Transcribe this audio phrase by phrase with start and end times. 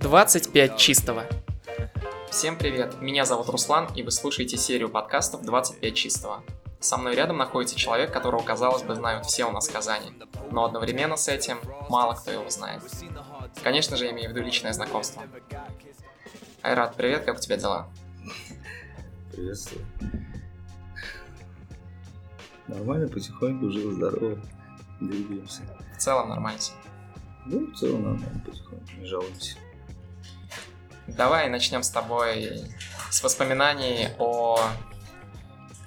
[0.00, 1.24] 25 чистого.
[2.30, 6.44] Всем привет, меня зовут Руслан, и вы слушаете серию подкастов 25 чистого.
[6.78, 10.12] Со мной рядом находится человек, которого, казалось бы, знают все у нас в Казани,
[10.52, 11.58] но одновременно с этим
[11.88, 12.82] мало кто его знает.
[13.62, 15.22] Конечно же, я имею в виду личное знакомство.
[16.62, 17.88] Айрат, привет, как у тебя дела?
[19.32, 19.84] Приветствую.
[22.68, 24.38] Нормально, потихоньку, живо-здорово.
[25.00, 25.62] Двигаемся.
[25.96, 26.60] В целом нормально.
[27.46, 29.58] Ну, в целом нормально, потихоньку, не жалуемся.
[31.16, 32.60] Давай начнем с тобой
[33.10, 34.60] с воспоминаний о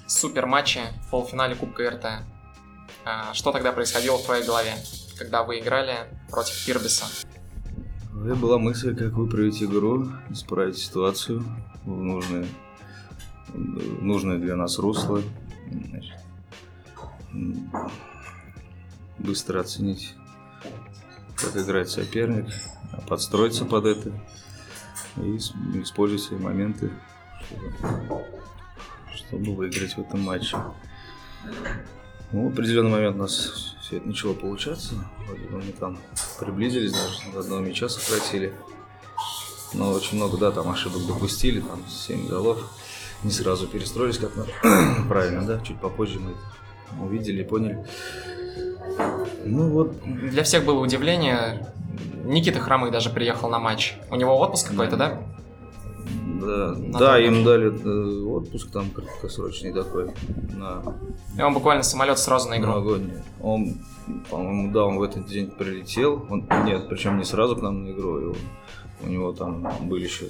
[0.08, 2.06] супер матче в полуфинале Кубка РТ.
[3.06, 4.74] А, Что тогда происходило в твоей голове,
[5.18, 5.96] когда вы играли
[6.30, 7.06] против Кирбиса?
[8.12, 11.44] Меня была мысль, как выправить игру, исправить ситуацию
[11.86, 12.48] в нужное,
[13.50, 15.22] в нужное для нас русло.
[15.72, 16.20] Значит,
[19.20, 20.16] быстро оценить,
[21.36, 22.48] как играет соперник,
[23.08, 24.12] подстроиться под это
[25.18, 26.92] и использовать свои моменты,
[27.46, 28.26] чтобы,
[29.14, 30.58] чтобы выиграть в этом матче.
[32.32, 34.96] Ну, в определенный момент у нас все это начало получаться.
[35.28, 35.98] Вроде бы мы там
[36.40, 38.54] приблизились, даже до одного мяча сократили.
[39.74, 42.72] Но очень много, да, там ошибок допустили, там 7 голов.
[43.24, 44.50] Не сразу перестроились, как надо.
[45.10, 45.60] Правильно, да?
[45.62, 47.86] Чуть попозже мы это увидели, поняли.
[49.46, 51.66] Ну вот, Для всех было удивление.
[52.26, 53.96] Никита Хромых даже приехал на матч.
[54.10, 55.22] У него отпуск какой-то, да?
[56.42, 60.12] да, На да им дали э, отпуск там краткосрочный такой
[60.54, 60.82] на
[61.38, 62.68] И он буквально самолет сразу на игру.
[62.72, 63.14] Новогодний.
[63.42, 63.76] Он,
[64.30, 66.26] по-моему, да, он в этот день прилетел.
[66.30, 68.30] Он, нет, причем не сразу к нам на игру.
[68.32, 68.36] он-
[69.04, 70.28] у него там были еще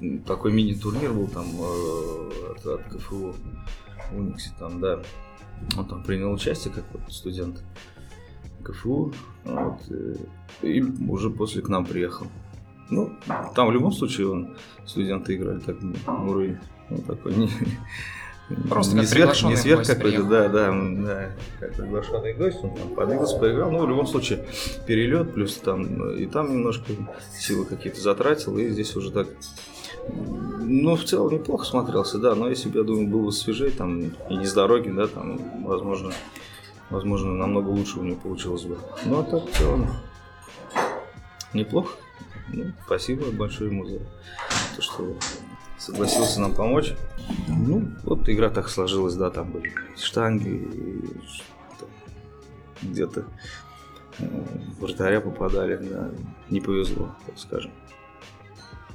[0.00, 3.34] э, такой мини-турнир был там э, от, от КФУ
[4.10, 5.00] в Униксе там, да.
[5.76, 7.62] Он там принял участие как вот студент
[8.72, 9.12] КФУ.
[9.44, 10.14] Вот, э,
[10.62, 12.26] и уже после к нам приехал.
[12.90, 13.12] Ну,
[13.54, 17.50] там в любом случае он студенты играли так ну, уровень ну, такой не,
[18.68, 22.94] Просто не как сверх, не сверх какой-то, да, да, да, как приглашенный гость, он там
[22.94, 24.46] подвигался, поиграл, ну, в любом случае,
[24.86, 26.92] перелет, плюс там, и там немножко
[27.36, 29.26] силы какие-то затратил, и здесь уже так,
[30.08, 34.12] ну, в целом неплохо смотрелся, да, но если бы, я думаю, был бы свежей, там,
[34.30, 36.12] и не с дороги, да, там, возможно,
[36.90, 38.78] возможно, намного лучше у него получилось бы.
[39.04, 39.86] Ну, а так, в целом,
[41.52, 41.96] неплохо.
[42.48, 43.98] Ну, спасибо большое ему за
[44.76, 45.16] то, что
[45.78, 46.94] согласился нам помочь.
[47.48, 50.68] Ну, вот игра так сложилась, да, там были штанги,
[52.82, 53.24] где-то
[54.18, 54.44] э,
[54.80, 56.10] вратаря попадали, да,
[56.50, 57.72] не повезло, так скажем.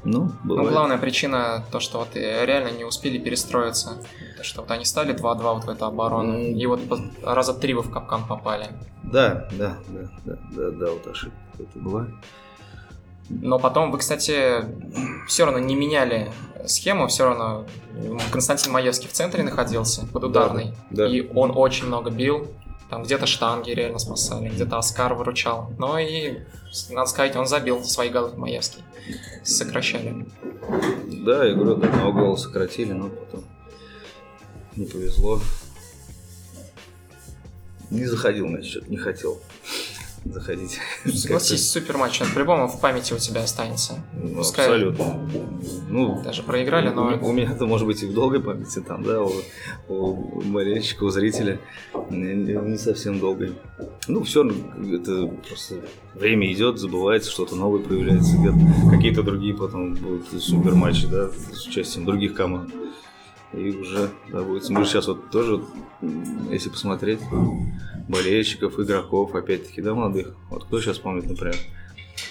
[0.03, 0.71] Ну, Ну, бывает.
[0.71, 3.97] главная причина то, что вот реально не успели перестроиться.
[4.37, 6.33] То, что вот они стали 2-2 вот в эту оборону.
[6.33, 6.79] Ну, И вот
[7.23, 8.69] раза три вы в капкан попали.
[9.03, 12.07] Да, да, да, да, да, да, вот ошибка это была.
[13.29, 14.65] Но потом вы, кстати,
[15.27, 16.31] все равно не меняли
[16.65, 17.65] схему, все равно
[18.31, 20.73] Константин Маевский в центре находился, под ударной.
[20.89, 21.07] Да, да.
[21.07, 22.47] И он очень много бил.
[22.89, 25.71] Там где-то штанги реально спасали, где-то Оскар выручал.
[25.77, 26.39] Но и,
[26.89, 28.83] надо сказать, он забил свои голы Маевский.
[29.43, 30.25] Сокращали.
[31.25, 33.45] Да, игру до одного гола сократили, но потом
[34.75, 35.41] не повезло.
[37.89, 39.41] Не заходил, значит, не хотел
[40.25, 40.79] заходить.
[41.05, 44.03] Согласись, супер матч, он по-любому в памяти у тебя останется.
[44.13, 45.29] Ну, Пускай Абсолютно.
[45.89, 47.19] Ну, даже проиграли, но...
[47.21, 49.31] у, у меня это может быть и в долгой памяти, там, да, у,
[49.89, 51.59] у болельщика, у зрителя
[52.09, 53.53] не, не- совсем долгой.
[54.07, 55.75] Ну, все, это просто
[56.13, 61.67] время идет, забывается, что-то новое появляется, где-то какие-то другие потом будут супер матчи, да, с
[61.67, 62.73] участием других команд.
[63.53, 64.69] И уже, да, будет.
[64.69, 65.61] Мы же сейчас вот тоже,
[66.49, 67.19] если посмотреть,
[68.07, 70.35] болельщиков, игроков, опять-таки, да, молодых.
[70.49, 71.55] Вот кто сейчас помнит, например,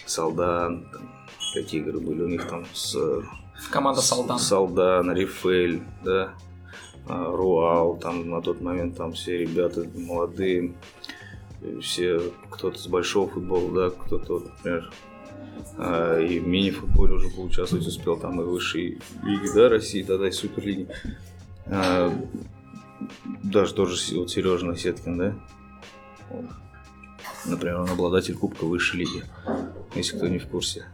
[0.07, 1.11] Солдан, там,
[1.55, 2.97] какие игры были у них там с
[3.71, 4.39] Команда Солдан.
[4.39, 6.35] Солдан, Рифель, да,
[7.07, 10.75] а, Руал, там на тот момент там все ребята молодые,
[11.83, 14.91] все, кто-то с большого футбола, да, кто-то, вот, например,
[16.21, 20.89] и в мини-футболе уже поучаствовать успел, там и высшей лиги, да, России, тогда и Суперлиги.
[21.67, 22.13] А,
[23.43, 25.35] даже тоже вот Сережа Сеткин, да,
[27.47, 29.25] например, он обладатель Кубка высшей лиги,
[29.95, 30.87] если кто не в курсе.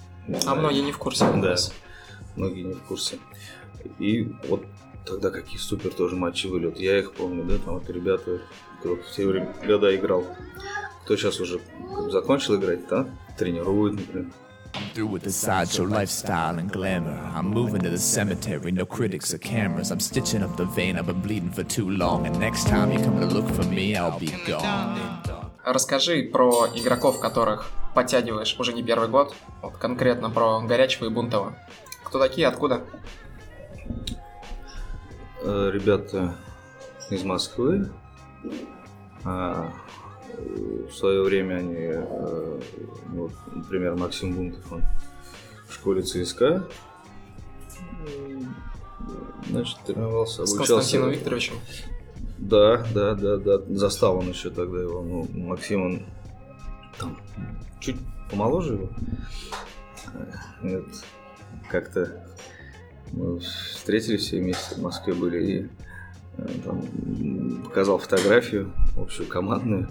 [0.46, 1.24] А многие не в курсе.
[1.36, 1.56] Да.
[2.36, 3.18] многие не в курсе.
[3.98, 4.64] И вот
[5.04, 6.66] тогда какие супер тоже матчи были.
[6.66, 8.40] Вот я их помню, да, там вот ребята,
[8.80, 10.24] кто в те вре- года играл,
[11.04, 11.60] кто сейчас уже
[12.10, 13.06] закончил играть, да,
[13.38, 14.32] тренирует, например.
[14.76, 17.18] I'm through with the sideshow lifestyle and glamour.
[17.34, 19.90] I'm moving to the cemetery, no critics or cameras.
[19.90, 22.26] I'm stitching up the vein, I've been bleeding for too long.
[22.26, 24.98] And next time you come to look for me, I'll be gone.
[25.64, 29.34] Расскажи про игроков, которых подтягиваешь уже не первый год.
[29.62, 31.56] Вот конкретно про Горячего и Бунтова.
[32.04, 32.84] Кто такие, откуда?
[35.42, 36.36] Э, Ребята
[37.10, 37.90] из Москвы.
[40.38, 42.60] В свое время они, э,
[43.08, 44.82] вот, например, Максим Бунтов, он
[45.68, 46.68] в школе ЦСКА,
[49.48, 50.74] значит, тренировался, С обучался.
[50.74, 51.54] Константином Викторовичем.
[52.38, 53.58] Да, да, да, да.
[53.68, 55.02] Застал он еще тогда его.
[55.02, 56.02] Ну, Максим, он
[56.98, 57.18] там
[57.80, 57.96] чуть
[58.30, 58.90] помоложе его.
[60.14, 61.04] Э, вот,
[61.70, 62.26] Как-то
[63.12, 65.68] мы встретились все вместе в Москве были и
[66.38, 69.88] э, там показал фотографию общую командную.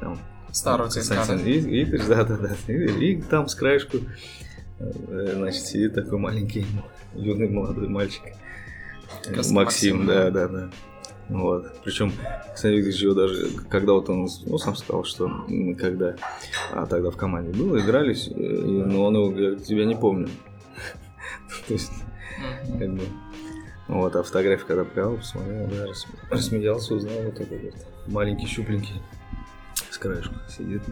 [0.00, 0.18] Там,
[0.52, 1.34] Старую ЦСКА, да?
[1.34, 2.72] Викторович, да, да, да.
[2.72, 3.98] И, и там с краешку,
[4.78, 6.66] э, значит, сидит такой маленький,
[7.14, 8.22] юный молодой мальчик.
[9.28, 10.70] Максим, Максим, да, да, да.
[11.28, 11.80] Вот.
[11.84, 12.12] Причем,
[12.48, 15.30] Александр Викторович его даже, когда вот он, ну, сам сказал, что
[15.78, 16.16] когда
[16.72, 20.28] а, тогда в команде был, игрались, э, и- но он его говорит, тебя не помню.
[21.68, 21.92] То есть,
[22.78, 23.02] как бы,
[23.86, 27.72] вот, а фотографию, когда показал, посмотрел, да, рас- рассмеялся, узнал, вот такой
[28.08, 29.00] маленький, щупленький,
[30.00, 30.82] с краешку сидит.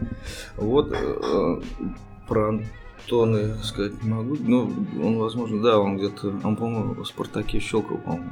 [0.55, 1.61] Вот, э,
[2.27, 4.71] про Антона сказать не могу, ну,
[5.03, 8.29] он, возможно, да, он где-то, он, по-моему, в Спартаке щелкал, по-моему,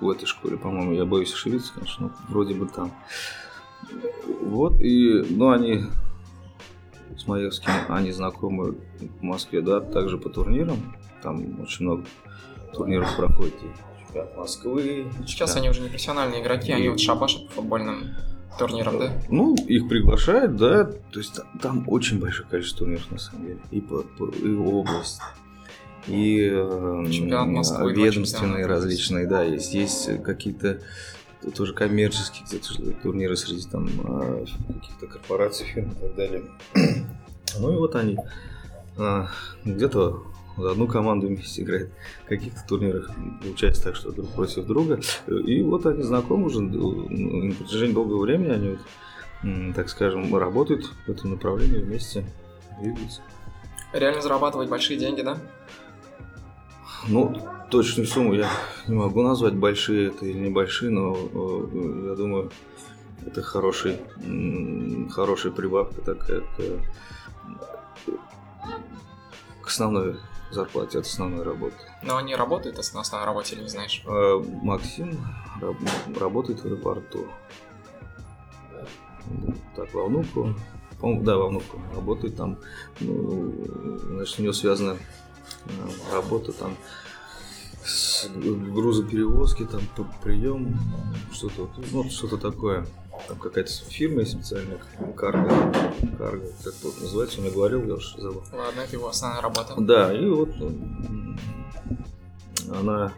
[0.00, 2.92] в этой школе, по-моему, я боюсь ошибиться, конечно, но вроде бы там.
[4.42, 5.84] Вот, и, ну, они
[7.16, 12.04] с Маевским, они знакомы в Москве, да, также по турнирам, там очень много
[12.74, 15.06] турниров проходит, и чемпионат Москвы.
[15.26, 15.60] Сейчас да.
[15.60, 18.16] они уже не профессиональные игроки, они вот шабашат по футбольным
[18.58, 19.12] турнирам, да?
[19.28, 23.58] Ну, их приглашают, да, то есть там, там очень большое количество турниров, на самом деле,
[23.70, 25.20] и, по, по- и область,
[26.06, 28.68] и э, Чемпионат Москвы, ведомственные чемпионата.
[28.68, 30.80] различные, да, есть, есть какие-то
[31.54, 36.42] тоже коммерческие где-то турниры среди там э, каких-то корпораций, фирм и так далее.
[37.58, 38.18] Ну и вот они
[38.98, 39.28] а,
[39.64, 40.24] где-то
[40.56, 41.90] за одну команду вместе играют,
[42.24, 43.10] в каких-то турнирах
[43.42, 45.00] получается так, что друг против друга.
[45.26, 48.78] И вот они знакомы уже на протяжении долгого времени, они
[49.42, 52.24] вот, так скажем, работают в этом направлении вместе,
[52.80, 53.20] двигаются.
[53.92, 55.38] Реально зарабатывать большие деньги, да?
[57.08, 57.36] Ну,
[57.70, 58.50] точную сумму я
[58.88, 62.50] не могу назвать, большие это или небольшие, но э, я думаю,
[63.24, 63.98] это хороший,
[65.10, 66.60] хорошая прибавка такая к,
[69.62, 70.16] к основной
[70.50, 71.76] зарплате от основной работы.
[72.02, 74.02] Но они работают на основной работе или не знаешь?
[74.06, 75.18] А Максим
[75.60, 77.26] раб- работает в аэропорту.
[79.74, 80.54] Так, во внуку.
[81.00, 82.58] по да, во внуку работает там.
[83.00, 83.52] Ну,
[84.08, 84.96] значит, у него связана
[85.66, 85.68] э,
[86.12, 86.76] работа там
[87.84, 89.80] с грузоперевозки, там
[90.22, 90.78] прием,
[91.32, 92.86] что-то, ну, вот что-то такое.
[93.28, 94.78] Там какая-то фирма есть специальная,
[95.16, 95.48] карго,
[96.16, 98.44] карго, как это называется, он мне говорил, я уж забыл.
[98.52, 99.74] Ладно, это его основная работа.
[99.78, 101.38] Да, и вот м,
[102.70, 103.12] она,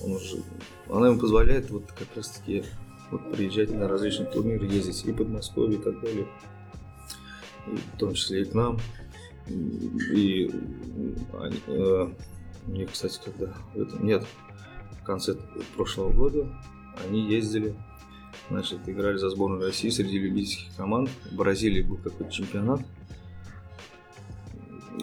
[0.00, 0.42] он уже,
[0.88, 2.64] она ему позволяет вот как раз таки
[3.10, 6.26] вот приезжать на различные турниры, ездить и под Москвой и так далее,
[7.66, 8.78] и в том числе и к нам.
[9.48, 12.08] И м, они, э,
[12.66, 14.24] мне, кстати, когда в этом нет,
[15.00, 15.34] в конце
[15.76, 16.46] прошлого года
[17.04, 17.74] они ездили,
[18.50, 21.08] значит, играли за сборную России среди любительских команд.
[21.30, 22.80] В Бразилии был какой-то чемпионат.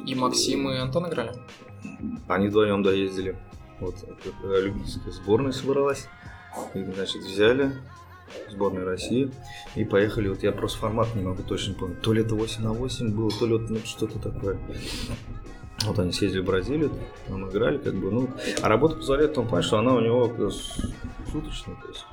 [0.05, 1.31] И Максим, и Антон играли?
[2.27, 3.38] Они вдвоем доездили.
[3.79, 3.95] Вот
[4.41, 6.07] когда любительская сборная собралась.
[6.74, 7.72] И, значит, взяли
[8.50, 9.31] сборной России
[9.75, 10.27] и поехали.
[10.27, 12.01] Вот я просто формат не могу точно помнить.
[12.01, 14.60] То ли это 8 на 8 было, то ли вот, ну, что-то такое.
[15.86, 16.91] Вот они съездили в Бразилию,
[17.27, 18.29] там играли, как бы, ну,
[18.62, 20.27] а работа позволяет в том плане, что она у него
[21.31, 22.05] суточная, то есть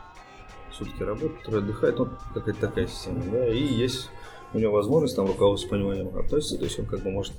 [0.76, 4.11] сутки работает, который отдыхает, ну, какая-то такая система, да, и есть
[4.52, 7.33] у него возможность, там руководство с пониманием относится, то есть он как бы может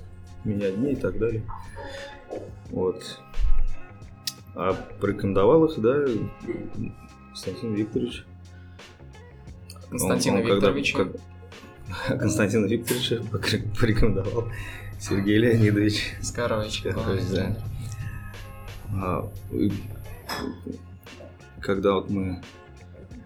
[0.44, 1.42] менять дни и так далее.
[2.70, 3.20] Вот.
[4.54, 6.04] А порекомендовал их, да,
[7.28, 8.24] Константин Викторович.
[9.90, 10.98] Константина Он- он когда- Викторовича.
[11.04, 13.22] как- Константина Викторовича
[13.80, 14.48] порекомендовал
[14.98, 16.14] Сергей Леонидович.
[16.22, 16.82] Скарович.
[16.84, 17.56] Да.
[18.94, 19.72] А, и
[21.60, 22.40] когда вот мы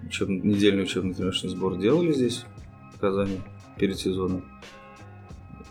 [0.07, 2.45] учебный, недельный учебный тренировочный сбор делали здесь,
[2.95, 3.41] в Казани,
[3.77, 4.45] перед сезоном,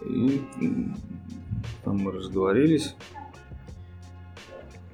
[0.05, 0.41] и
[1.83, 2.95] там мы разговорились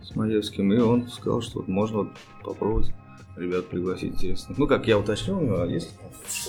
[0.02, 2.10] с Маевским, и он сказал, что вот можно вот
[2.44, 2.92] попробовать
[3.36, 4.58] ребят пригласить интересных.
[4.58, 5.98] Ну, как я уточнил у него, а есть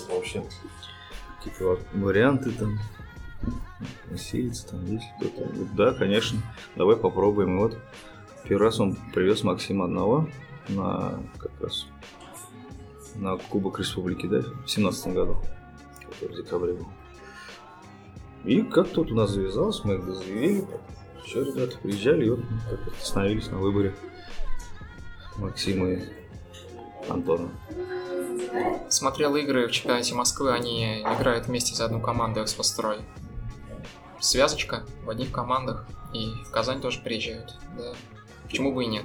[0.09, 0.45] вообще
[1.39, 2.79] какие-то варианты там,
[4.17, 5.49] сеется там, есть кто-то.
[5.77, 6.41] Да, конечно,
[6.77, 7.57] давай попробуем.
[7.57, 7.79] И вот
[8.45, 10.29] первый раз он привез Максима одного
[10.69, 11.87] на как раз
[13.19, 15.37] на Кубок Республики, да, в семнадцатом году.
[16.17, 16.87] который в декабре был.
[18.45, 20.67] И как тут у нас завязалось, мы это заявили.
[21.25, 23.95] Все, ребята приезжали и вот как остановились на выборе
[25.37, 26.03] Максима и
[27.09, 27.49] Антона.
[28.89, 32.99] Смотрел игры в чемпионате Москвы, они играют вместе за одну команду «Экспострой».
[34.21, 37.93] Связочка в одних командах, и в Казань тоже приезжают, да.
[38.45, 39.05] Почему бы и нет?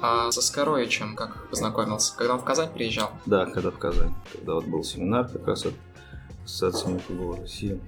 [0.00, 2.14] А со Скоровичем как познакомился?
[2.16, 3.10] Когда он в Казань приезжал?
[3.26, 4.14] Да, когда в Казань.
[4.32, 5.74] Когда вот был семинар как раз от
[6.44, 7.80] Ассоциации футбола России.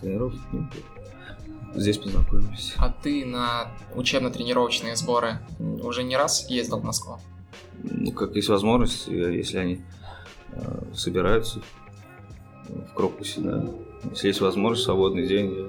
[0.00, 0.38] Тренировки.
[1.74, 2.74] Здесь познакомились.
[2.78, 7.18] А ты на учебно-тренировочные сборы уже не раз ездил в Москву?
[7.82, 9.84] Ну, как есть возможность, э, если они
[10.52, 11.60] э, собираются
[12.68, 13.64] в корпусе, да.
[14.10, 15.64] Если есть возможность, свободный день, я,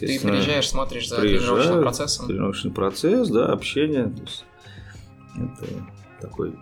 [0.00, 2.26] Ты приезжаешь, смотришь за тренировочным процессом?
[2.26, 4.04] Тренировочный процесс, да, общение.
[4.04, 4.44] То есть
[5.36, 5.66] это
[6.20, 6.54] такой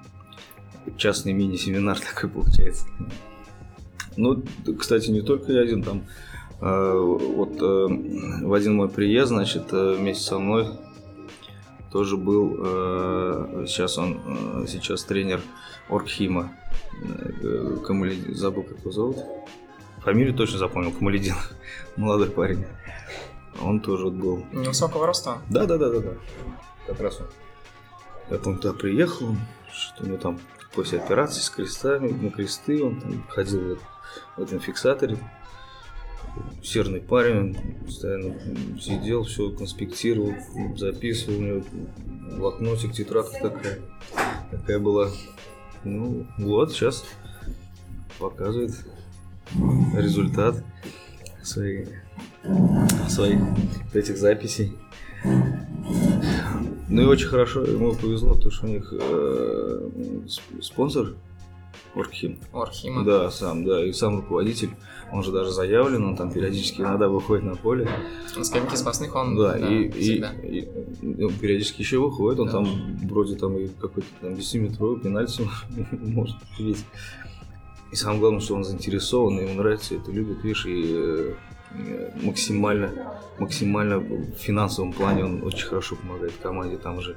[0.97, 2.87] частный мини-семинар такой получается.
[4.17, 4.43] Ну,
[4.79, 6.05] кстати, не только я один, там
[6.61, 10.69] э, вот э, в один мой приезд, значит, э, вместе со мной
[11.91, 12.57] тоже был,
[13.67, 15.43] сейчас он, сейчас тренер
[15.91, 16.53] Оргхима,
[17.87, 19.19] Камаледин, забыл, как его зовут.
[19.99, 21.35] Фамилию точно запомнил, Камаледин,
[21.97, 22.65] молодой парень.
[23.63, 25.39] Он тоже был Невысокого роста?
[25.49, 26.11] да, да, да, да, да.
[26.87, 27.27] Как раз он.
[28.31, 29.37] Я помню, туда приехал,
[29.73, 30.41] что у него там
[30.75, 33.79] после операции с крестами, на кресты, он там ходил
[34.37, 35.19] в, этом фиксаторе.
[36.63, 38.35] Серный парень, он постоянно
[38.81, 40.33] сидел, все конспектировал,
[40.77, 41.63] записывал, у него
[42.39, 43.81] блокнотик, тетрадка такая,
[44.51, 45.11] такая была.
[45.85, 47.05] Ну, вот, сейчас
[48.19, 48.73] показывает
[49.95, 50.65] результат
[51.43, 52.02] своих,
[53.09, 53.41] своих
[53.95, 54.73] этих записей.
[56.89, 59.89] Ну и очень хорошо, ему повезло, то что у них э,
[60.27, 61.15] сп- спонсор
[61.95, 62.39] Оргхим.
[62.53, 63.05] Орхима.
[63.05, 64.71] Да, сам, да, и сам руководитель,
[65.13, 67.89] он же даже заявлен, он там периодически иногда выходит на поле.
[68.37, 70.33] На скамейке запасных он Да, и, и, всегда.
[70.43, 70.69] и,
[71.03, 72.53] ну, периодически еще выходит, он Да.
[72.53, 75.47] там вроде там и какой-то там 10-метровый пенальти
[75.93, 76.85] может бить.
[77.91, 81.35] И самое главное, что он заинтересован, ему нравится это, любит, видишь, и э,
[82.23, 87.17] максимально, максимально в финансовом плане он очень хорошо помогает команде, там же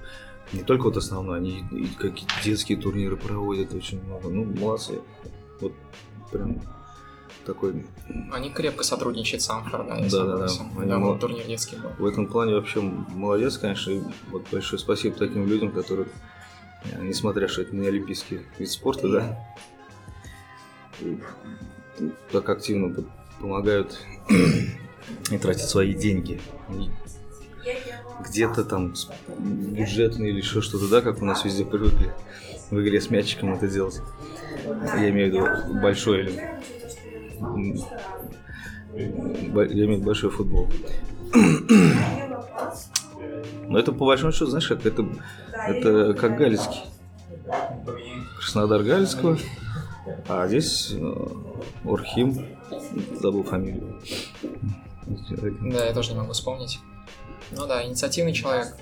[0.53, 4.99] не только вот основной, они и какие-то детские турниры проводят очень много, ну, молодцы.
[5.59, 5.73] Вот
[6.31, 6.61] прям
[7.45, 7.85] такой
[8.31, 10.47] Они крепко сотрудничают с Амфор, да, Да, да.
[10.77, 11.89] Они Да, мол- вот турнир детский был.
[11.97, 13.91] В этом плане вообще молодец, конечно.
[13.91, 16.07] И вот большое спасибо таким людям, которые,
[16.91, 19.39] э, несмотря что это не олимпийский вид спорта, да,
[22.31, 22.93] так активно
[23.39, 23.99] помогают
[25.31, 26.39] и тратят свои деньги.
[28.27, 28.93] Где-то там
[29.37, 32.13] бюджетные или еще что-то, да, как у нас везде привыкли
[32.71, 34.01] в игре с мячиком это делать.
[34.65, 36.31] Я имею в виду большой или
[38.95, 40.69] я имею в виду большой футбол.
[43.67, 45.05] Но это по большому счету, знаешь, как это,
[45.51, 46.83] это как Галицкий.
[48.37, 49.37] Краснодар Галицкого,
[50.27, 51.13] а здесь э,
[51.83, 52.45] Орхим,
[53.19, 53.99] забыл фамилию.
[55.05, 56.79] Да, я тоже не могу вспомнить.
[57.51, 58.75] Ну да, инициативный человек.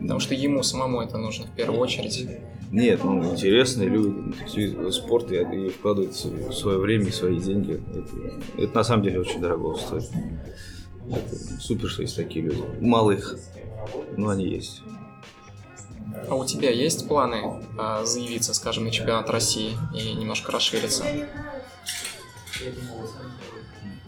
[0.00, 2.28] Потому что ему самому это нужно в первую очередь.
[2.70, 7.80] Нет, ну интересно, любит вид спорт и, и вкладывает в свое время и свои деньги.
[7.90, 10.10] Это, это на самом деле очень дорого стоит.
[11.10, 12.62] Это супер, что есть такие люди.
[12.80, 13.38] Мало их,
[14.16, 14.82] но они есть.
[16.28, 21.04] А у тебя есть планы а, заявиться, скажем, на чемпионат России и немножко расшириться?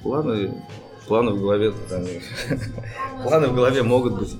[0.02, 0.54] Планы,
[1.06, 2.04] планы в голове там,
[3.22, 4.36] планы в голове могут быть.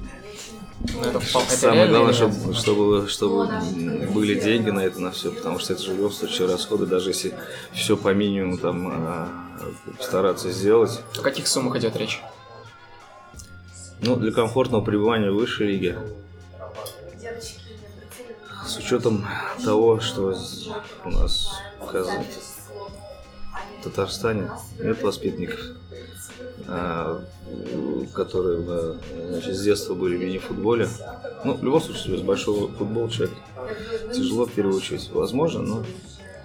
[0.94, 5.58] Ну, это, Самое главное, чтобы, чтобы, чтобы м, были деньги на это, на все, потому
[5.58, 7.34] что это же в любом случае расходы, даже если
[7.72, 9.28] все по минимуму там а,
[10.00, 11.02] стараться сделать.
[11.18, 12.22] О каких суммах идет речь?
[14.00, 15.98] Ну, для комфортного пребывания в высшей лиге,
[18.66, 19.26] с учетом
[19.62, 20.34] того, что
[21.04, 22.49] у нас в Казани, в
[23.82, 25.60] Татарстане нет воспитанников,
[26.66, 27.22] а,
[28.14, 28.96] которые
[29.28, 30.88] значит, с детства были в мини-футболе.
[31.44, 33.34] Ну, в любом случае, без большого футбола человек
[34.14, 34.46] тяжело
[34.76, 35.10] очередь.
[35.12, 35.84] Возможно, но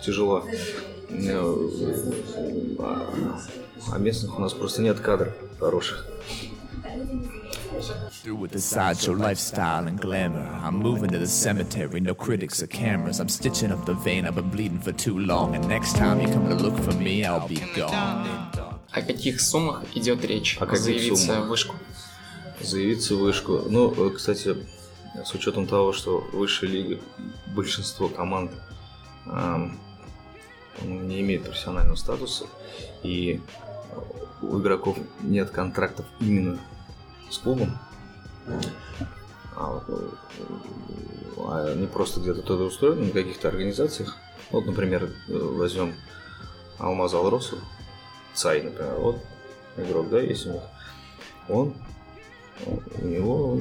[0.01, 0.43] тяжело.
[2.79, 3.15] А
[3.91, 6.05] а местных у нас просто нет кадров хороших.
[7.81, 10.47] Through with the sideshow lifestyle and glamour.
[10.63, 13.19] I'm moving to the cemetery, no critics or cameras.
[13.19, 15.55] I'm stitching up the vein, I've been bleeding for too long.
[15.55, 18.27] And next time you come to look for me, I'll be gone.
[18.91, 20.57] О каких суммах идет речь?
[20.59, 21.45] О каких Заявиться суммах?
[21.45, 21.75] в вышку.
[22.61, 23.61] заявиться в вышку.
[23.67, 24.55] Ну, э, кстати,
[25.25, 26.99] с учетом того, что в высшей лиге
[27.53, 28.51] большинство команд
[29.25, 29.77] ам,
[30.81, 32.45] он не имеет профессионального статуса,
[33.03, 33.41] и
[34.41, 36.57] у игроков нет контрактов именно
[37.29, 37.77] с клубом,
[39.55, 39.81] а,
[41.37, 44.17] а они просто где-то трудоустроены на каких-то организациях.
[44.51, 45.95] Вот, например, возьмем
[46.77, 47.57] Алмаз Алросу,
[48.33, 49.21] Цай, например, вот
[49.77, 50.61] игрок, да, есть у них.
[51.47, 51.73] Он,
[52.65, 53.59] у него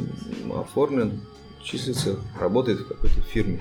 [0.54, 1.21] оформлен,
[1.62, 3.61] числится, работает в какой-то фирме.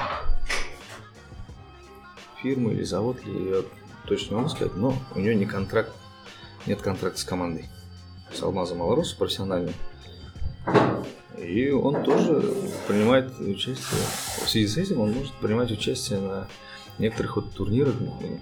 [2.41, 3.61] Фирма или завод, я
[4.05, 5.91] точно не могу сказать, но у него не контракт,
[6.65, 7.69] нет контракта с командой.
[8.33, 9.73] С Алмазом Алросу профессиональным.
[11.37, 12.53] И он тоже
[12.87, 13.99] принимает участие,
[14.43, 16.47] в связи с этим он может принимать участие на
[16.99, 17.95] некоторых вот турнирах.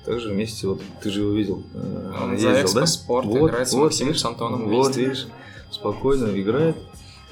[0.06, 2.86] Также вместе, вот ты же его видел, э, он ездил, за да?
[2.86, 5.28] Спорт вот, играет с вот, Максимом Сантоном Вот, видишь,
[5.72, 6.76] спокойно играет,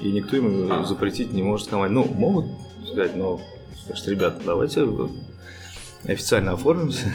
[0.00, 1.94] и никто ему запретить не может команде.
[1.94, 2.46] Ну, могут
[2.86, 3.40] сказать, но,
[3.84, 4.86] скажет, ребята, давайте
[6.04, 7.12] официально оформимся.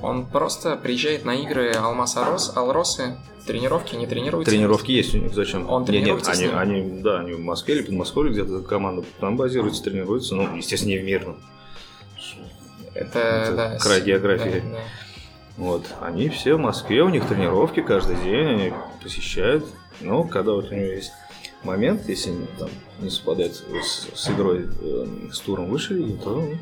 [0.00, 4.50] Он просто приезжает на игры Алмаз Алрос, Алросы, тренировки не тренируются?
[4.50, 5.68] Тренировки есть у них, зачем?
[5.70, 9.04] Он тренируется нет, нет, они, они, да, они в Москве или под Москвой где-то команда
[9.20, 11.36] там базируется, тренируется, ну, естественно, не в Мирном.
[12.94, 14.62] Это, Это да, край географии.
[14.64, 14.80] Да, да.
[15.56, 18.72] Вот, они все в Москве, у них тренировки каждый день, они
[19.02, 19.64] посещают.
[20.00, 21.12] Но когда вот у него есть
[21.62, 22.68] момент, если они там
[23.00, 26.58] не совпадает с, с игрой, э, с туром выше, то ну,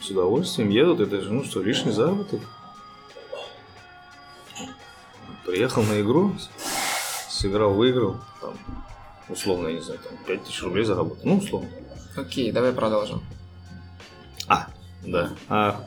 [0.00, 1.00] с удовольствием едут.
[1.00, 2.40] Это же, ну что, лишний заработок.
[5.44, 6.34] Приехал на игру,
[7.28, 8.54] сыграл, выиграл, там,
[9.28, 11.20] условно, я не знаю, там, 5000 рублей заработал.
[11.24, 11.68] Ну, условно.
[12.16, 13.22] Окей, давай продолжим.
[14.46, 14.66] А,
[15.04, 15.30] да.
[15.48, 15.84] А,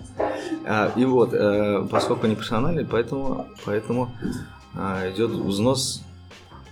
[0.66, 4.12] а, и вот, э, поскольку не профессиональный, поэтому, поэтому
[4.76, 6.02] а, идет взнос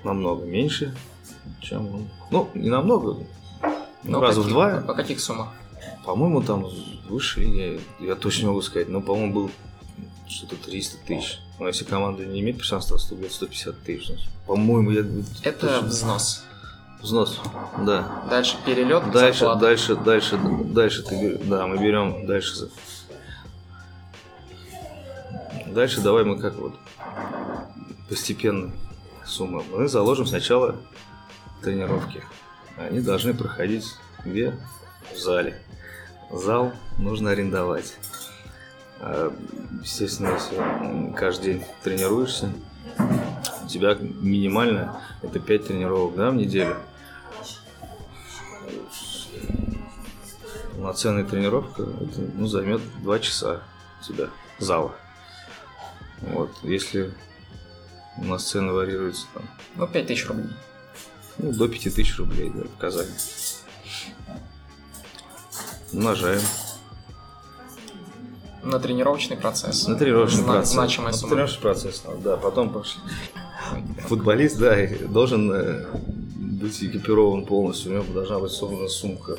[0.03, 0.95] намного меньше,
[1.61, 2.09] чем он.
[2.29, 3.17] Ну, не намного,
[4.03, 4.81] ну, раза в два.
[4.81, 5.49] По каких суммах?
[6.05, 6.65] По-моему, там
[7.07, 9.51] выше, я, я точно не могу сказать, но, по-моему, был
[10.27, 11.39] что-то 300 тысяч.
[11.59, 14.19] Но если команда не имеет персонального то где 150 тысяч.
[14.47, 15.01] По-моему, я...
[15.43, 15.87] Это точно...
[15.87, 16.43] взнос.
[17.01, 17.41] Взнос,
[17.79, 18.23] да.
[18.29, 19.61] Dальше перелет, дальше, зарплата.
[19.61, 22.69] дальше, дальше, дальше ты, да, мы берем дальше.
[25.67, 26.75] Дальше давай мы как вот
[28.07, 28.71] постепенно
[29.25, 29.63] суммы.
[29.71, 30.75] Мы заложим сначала
[31.63, 32.23] тренировки.
[32.77, 33.85] Они должны проходить
[34.25, 34.55] где?
[35.13, 35.59] В зале.
[36.31, 37.95] Зал нужно арендовать.
[38.99, 39.33] А,
[39.81, 42.51] естественно, если каждый день тренируешься,
[43.63, 46.77] у тебя минимально это 5 тренировок да, в неделю.
[50.73, 53.61] Полноценная тренировка это, ну, займет 2 часа
[53.99, 54.95] у тебя зала.
[56.21, 57.13] Вот, если
[58.17, 59.43] у нас цены варьируются там.
[59.75, 60.49] Ну, 5 тысяч рублей.
[61.37, 63.11] Ну, до 5 тысяч рублей, да, в Казани.
[65.93, 66.41] Умножаем.
[68.63, 69.87] На тренировочный процесс.
[69.87, 70.73] На тренировочный Зна- процесс.
[70.73, 71.29] Значимая сумма.
[71.29, 72.37] На тренировочный процесс, да.
[72.37, 73.01] Потом пошли.
[74.07, 74.75] Футболист, да,
[75.09, 75.85] должен э,
[76.35, 77.91] быть экипирован полностью.
[77.91, 79.37] У него должна быть собрана сумка.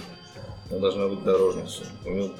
[0.68, 1.92] У него должна быть дорожная сумка.
[2.04, 2.30] У него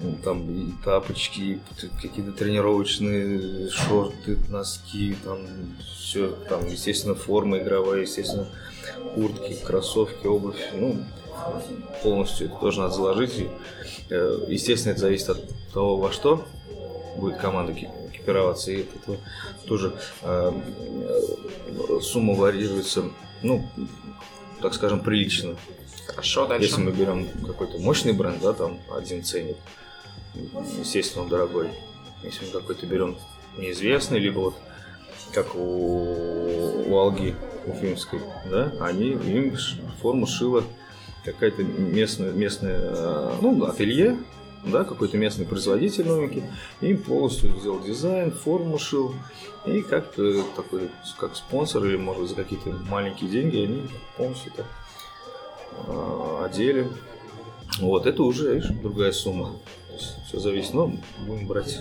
[0.00, 1.60] ну, там и тапочки,
[2.00, 5.38] какие-то тренировочные шорты, носки, там
[5.98, 8.46] все, там, естественно, форма игровая, естественно,
[9.14, 11.04] куртки, кроссовки, обувь, ну,
[12.02, 13.38] полностью это тоже надо заложить.
[13.38, 13.50] И,
[14.10, 16.44] э, естественно, это зависит от того, во что
[17.16, 19.18] будет команда экипироваться, и это
[19.66, 20.52] тоже э,
[22.00, 23.04] сумма варьируется,
[23.42, 23.66] ну,
[24.60, 25.56] так скажем, прилично.
[26.06, 26.66] Хорошо, дальше.
[26.66, 29.56] Если мы берем какой-то мощный бренд, да, там один ценит,
[30.78, 31.70] естественно, он дорогой.
[32.22, 33.16] Если мы какой-то берем
[33.56, 34.54] неизвестный, либо вот
[35.32, 37.34] как у, у Алги
[37.66, 38.20] Уфимской,
[38.50, 39.56] да, они им
[40.00, 40.64] форму шила
[41.32, 44.18] какая-то местная, местная, э, ну, ателье,
[44.64, 46.42] да, какой-то местный производитель новенький,
[46.80, 49.14] и полностью сделал дизайн, форму шил,
[49.66, 50.14] и как
[50.56, 53.82] такой, как спонсор, или, может быть, за какие-то маленькие деньги, они
[54.16, 54.64] полностью это
[55.86, 56.88] э, одели.
[57.80, 59.52] Вот, это уже, видишь, другая сумма.
[60.26, 60.92] Все зависит, но
[61.26, 61.80] будем брать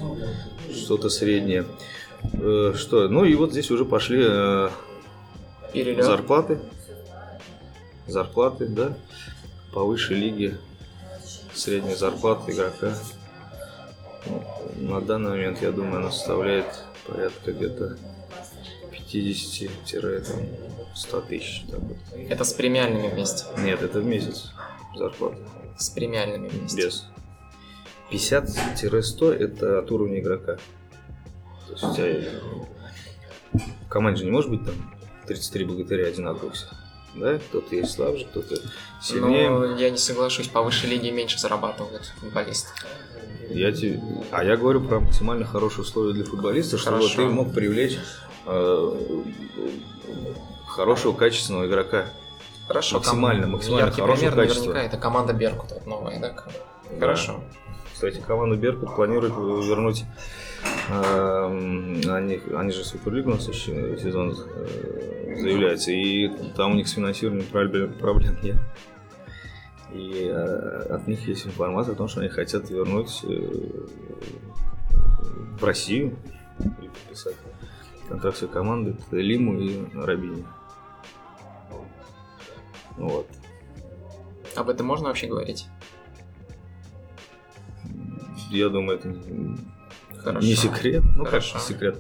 [0.74, 1.66] что-то среднее.
[2.34, 4.70] Э, что, ну и вот здесь уже пошли э,
[5.74, 6.60] зарплаты.
[8.08, 8.98] Зарплаты, да
[9.78, 10.58] по высшей лиге
[11.54, 12.98] средняя зарплата игрока
[14.78, 16.66] на данный момент, я думаю, она составляет
[17.06, 17.96] порядка где-то
[18.92, 21.64] 50-100 тысяч.
[22.28, 23.46] Это с премиальными вместе?
[23.60, 24.52] Нет, это в месяц
[24.96, 25.38] зарплата.
[25.78, 26.76] С премиальными вместе?
[26.76, 27.06] Без.
[28.12, 30.58] 50-100 это от уровня игрока.
[31.68, 32.24] То есть у тебя
[33.54, 34.74] в команде же не может быть там
[35.28, 36.87] 33 богатыря одинаковых.
[37.20, 37.40] Да?
[37.40, 38.56] Кто-то есть слабже, кто-то
[39.02, 39.50] сильнее.
[39.50, 42.70] Но я не соглашусь, по высшей лиге меньше зарабатывают футболисты.
[43.50, 44.02] Я тебе...
[44.32, 47.16] А я говорю про максимально хорошие условия для футболиста, чтобы Хорошо.
[47.16, 47.98] ты мог привлечь
[48.46, 49.22] э,
[50.68, 52.08] хорошего, качественного игрока.
[52.68, 52.98] Хорошо.
[52.98, 54.70] Максимально, ком- максимально яркий хорошего пример качества.
[54.70, 56.36] наверняка это команда Беркут вот новая, да?
[57.00, 57.42] Хорошо.
[57.94, 60.04] Кстати, команда Беркут планирует вернуть...
[60.90, 61.46] э,
[62.10, 67.48] они, они же Суперлигу на следующий сезон э, заявляются, и там у них с финансированием
[67.48, 68.58] проблем, проблем нет.
[69.94, 73.86] И э, от них есть информация о том, что они хотят вернуть э,
[75.60, 76.16] в Россию
[76.60, 77.36] или подписать
[78.08, 80.46] контракт своей команды это Лиму и Рабини.
[82.98, 83.28] Вот.
[84.56, 85.68] Об этом можно вообще говорить?
[88.50, 89.16] Я думаю, это
[90.24, 90.48] Хорошо.
[90.48, 91.04] не секрет.
[91.16, 91.54] Ну, Хорошо.
[91.54, 91.98] как не секрет.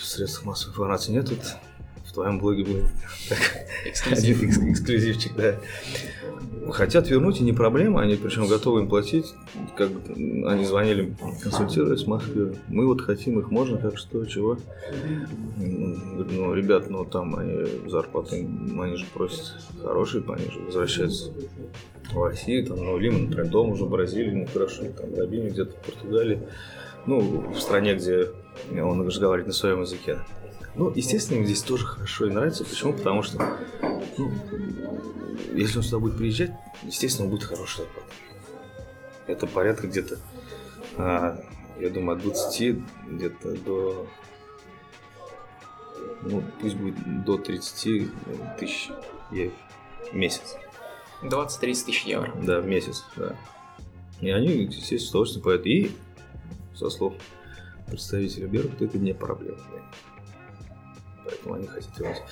[0.00, 1.28] В средствах массовой информации нет.
[1.28, 1.38] Тут
[2.06, 2.84] в твоем блоге будет
[3.84, 4.38] Эксклюзив.
[4.38, 5.56] один экс- эксклюзивчик, да.
[6.72, 9.32] Хотят вернуть, и не проблема, они причем готовы им платить.
[9.76, 12.54] Как они звонили, консультировались Москве.
[12.68, 14.56] Мы вот хотим, их можно, как что, чего.
[15.56, 18.46] Говорю, Ну, ребят, ну там они зарплаты,
[18.80, 21.30] они же просят хорошие, они же возвращаются
[22.12, 25.72] в Россию, там, ну, Лима, например, дома уже в Бразилии, ну, хорошо, там, Рабини где-то
[25.72, 26.40] в Португалии.
[27.06, 28.28] Ну, в стране, где
[28.70, 30.18] он разговаривает на своем языке.
[30.74, 32.64] Ну, естественно, им здесь тоже хорошо и нравится.
[32.64, 32.92] Почему?
[32.92, 33.58] Потому что,
[34.16, 34.30] ну,
[35.54, 38.08] если он сюда будет приезжать, естественно, будет хороший зарплата.
[39.26, 40.18] Это порядка где-то,
[40.96, 41.40] а,
[41.78, 44.06] я думаю, от 20 где-то до,
[46.22, 48.10] ну, пусть будет до 30
[48.58, 48.90] тысяч
[49.30, 49.54] евро
[50.12, 50.56] в месяц.
[51.22, 52.32] 20-30 тысяч евро.
[52.42, 53.36] Да, в месяц, да.
[54.20, 55.66] И они, естественно, с удовольствием поют.
[55.66, 55.90] И,
[56.74, 57.14] со слов
[57.86, 59.58] представителя Беркута, это не проблема.
[61.24, 62.22] Поэтому они хотят вернуть.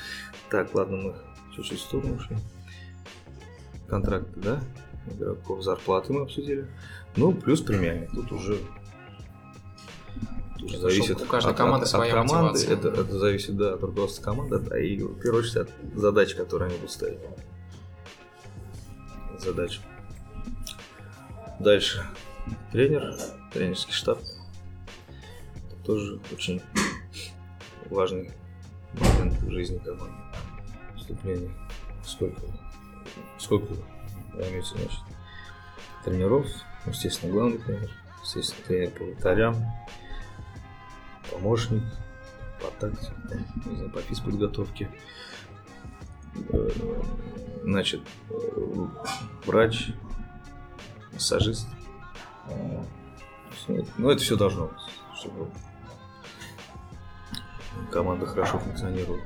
[0.51, 1.15] Так, ладно, мы
[1.55, 2.37] чуть-чуть в сторону ушли.
[3.89, 4.61] Контракты, да?
[5.15, 6.67] Игроков, зарплаты мы обсудили.
[7.17, 8.09] Ну, плюс премиальный.
[8.09, 8.59] Тут уже
[10.63, 12.59] Это зависит у каждой от- команды от, своя от команды.
[12.61, 12.77] мотивация.
[12.77, 16.69] Это, это зависит, да, от руководства команды, да, и в первую очередь от задач, которые
[16.69, 17.19] они будут ставить.
[19.39, 19.81] Задач.
[21.61, 22.05] Дальше.
[22.73, 23.15] Тренер,
[23.53, 24.19] тренерский штаб.
[25.67, 26.61] Это тоже очень
[27.91, 28.31] важный
[28.95, 30.15] момент в жизни команды.
[30.97, 31.51] Вступление.
[32.05, 32.41] Сколько,
[33.39, 33.75] сколько
[34.35, 35.01] займете, значит,
[36.05, 36.47] тренеров,
[36.87, 37.91] естественно, главный тренер,
[38.23, 39.57] естественно, тренер по вратарям,
[41.31, 41.83] помощник
[42.61, 43.13] по тактике,
[43.67, 44.85] не знаю, по физподготовке.
[44.87, 45.28] Э,
[47.65, 48.87] Значит, э,
[49.47, 49.89] врач,
[51.13, 51.67] массажист.
[52.49, 52.83] Э,
[53.99, 54.79] Ну, это все должно быть,
[55.19, 55.49] чтобы
[57.91, 59.21] команда хорошо функционировала.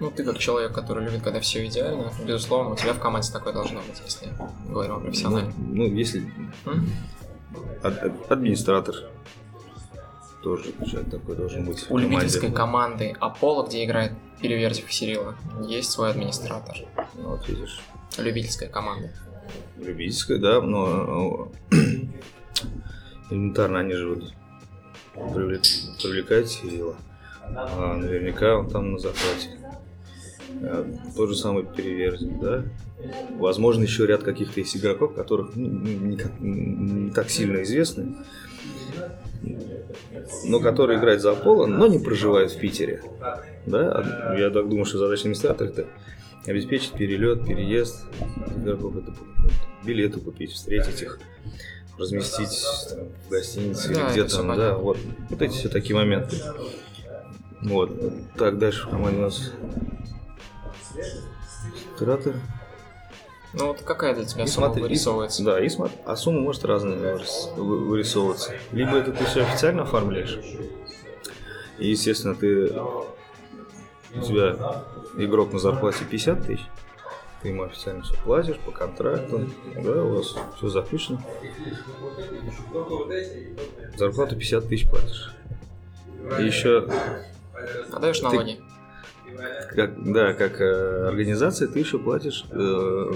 [0.00, 3.52] Ну, ты как человек, который любит, когда все идеально, безусловно, у тебя в команде такое
[3.52, 4.32] должно быть, если
[4.68, 5.52] говорим о профессионале.
[5.56, 6.30] Ну, ну, если
[6.66, 6.86] М?
[7.82, 8.94] ад- администратор
[10.46, 11.86] тоже человек такой должен быть.
[11.90, 15.34] У любительской команды Аполло, где играет Переверзев Сирила,
[15.66, 16.76] есть свой администратор.
[17.16, 17.80] Ну, вот видишь.
[18.16, 19.10] Любительская команда.
[19.76, 21.76] Любительская, да, но э,
[23.30, 24.34] элементарно они же вот
[25.16, 26.94] привлек- привлекают Сирила.
[27.42, 29.58] А наверняка он там на захвате.
[30.62, 32.62] А, Тот же самый Переверзин, да.
[33.36, 38.14] Возможно, еще ряд каких-то есть игроков, которых ну, не, как- не так сильно известны,
[40.44, 43.02] но которые играют за Аполло, но не проживают в Питере.
[43.66, 44.34] Да?
[44.38, 45.86] Я так думаю, что задача администратора это
[46.46, 48.04] обеспечить перелет, переезд
[49.84, 51.18] билеты купить, встретить их,
[51.98, 54.98] разместить там, в гостинице Да, или где там, да, вот,
[55.30, 56.36] вот эти все такие моменты.
[57.62, 57.90] Вот.
[58.36, 59.52] Так, дальше в команде у нас
[61.94, 62.34] оператор.
[63.52, 65.42] Ну вот какая для тебя И сумма смотри, и- вырисовывается?
[65.44, 68.52] да, и смотри, а сумма может разная вырис- вы- вырисовываться.
[68.72, 70.38] Либо это ты все официально оформляешь,
[71.78, 74.84] и, естественно, ты у тебя
[75.16, 76.64] игрок на зарплате 50 тысяч,
[77.42, 81.22] ты ему официально все платишь по контракту, да, у вас все заключено.
[83.96, 85.30] Зарплату 50 тысяч платишь.
[86.38, 86.88] И еще
[87.92, 88.60] А даешь налоги?
[89.74, 93.12] Как, да, как э, организация ты еще платишь э,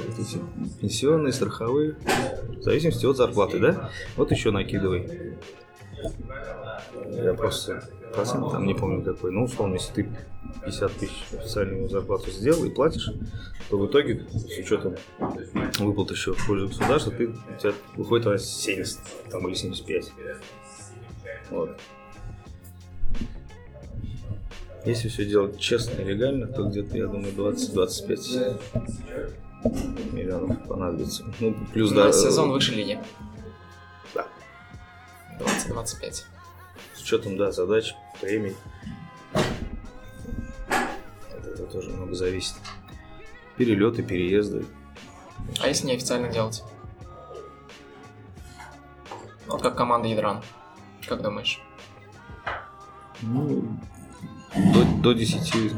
[0.80, 1.96] пенсионные, страховые,
[2.48, 3.90] в зависимости от зарплаты, да?
[4.16, 5.36] Вот еще накидывай.
[7.12, 10.08] Я просто процент там не помню какой, ну, условно, если ты
[10.64, 13.10] 50 тысяч официальную зарплату сделал и платишь,
[13.68, 14.96] то в итоге, с учетом
[15.78, 18.98] выплат еще в пользу государства, ты, у тебя выходит она 70
[19.30, 20.12] там, или 75.
[21.50, 21.78] Вот.
[24.84, 28.60] Если все делать честно и легально, то где-то, я думаю, 20-25
[30.12, 31.24] миллионов понадобится.
[31.38, 32.98] Ну, плюс да, сезон выше лиги.
[34.14, 34.26] Да.
[35.38, 36.24] 20-25.
[36.94, 38.56] С учетом, да, задач, премий.
[40.68, 42.56] От этого тоже много зависит.
[43.56, 44.64] Перелеты, переезды.
[45.60, 46.64] А если неофициально делать?
[49.46, 50.42] Вот как команда Ядран.
[51.06, 51.60] Как думаешь?
[53.20, 53.78] Ну,
[54.72, 55.72] до, до 10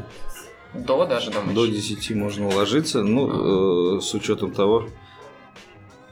[0.73, 1.55] До даже думаешь?
[1.55, 4.89] До 10 можно уложиться, ну, э, с учетом того,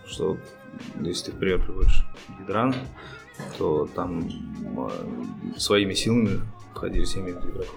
[0.05, 0.37] что
[1.01, 1.65] если ты, например,
[2.39, 2.75] Гидран,
[3.57, 6.41] то там э, своими силами
[6.73, 7.75] входили 7 игроков.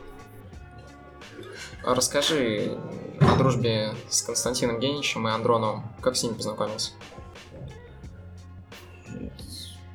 [1.85, 2.79] Расскажи
[3.21, 5.83] о дружбе с Константином Геничем и Андроновым.
[6.01, 6.93] Как с ними познакомился?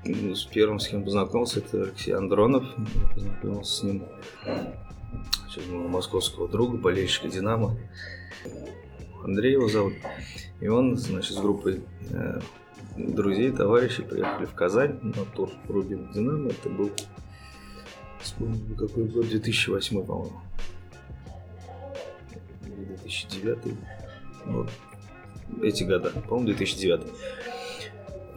[0.10, 2.64] С первым, с кем познакомился, это Алексей Андронов.
[3.14, 4.06] Познакомился с ним
[5.54, 7.78] через московского друга, болельщика «Динамо».
[9.24, 9.94] Андрей его зовут.
[10.62, 12.40] И он, значит, с группой э,
[12.98, 16.50] друзей, товарищей приехали в Казань на тур Рубин Динамо.
[16.50, 16.90] Это был,
[18.20, 20.42] вспомнил, какой год, 2008, по-моему.
[22.66, 23.58] Или 2009.
[24.46, 24.70] Вот.
[25.62, 27.02] Эти года, по-моему, 2009.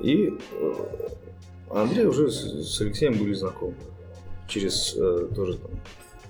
[0.02, 0.34] И
[1.72, 2.42] э, Андрей уже с,
[2.74, 3.74] с Алексеем были знакомы.
[4.48, 5.70] Через э, тоже там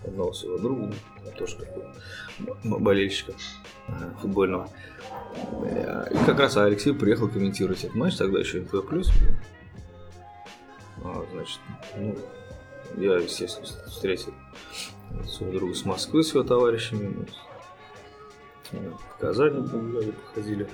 [0.05, 0.92] одного своего друга,
[1.38, 1.94] тоже такого
[2.64, 3.33] м- болельщика
[3.88, 4.68] э, футбольного.
[5.64, 8.83] Э, И как раз Алексей приехал комментировать этот матч, тогда еще НТВ+.
[8.88, 9.11] плюс.
[11.05, 11.59] А, значит,
[11.96, 12.16] ну,
[12.98, 14.35] я, естественно, встретил
[15.26, 17.09] своего друга с Москвы, с его товарищами.
[17.09, 17.26] Мы
[18.78, 20.68] э, в Казани погуляли, походили.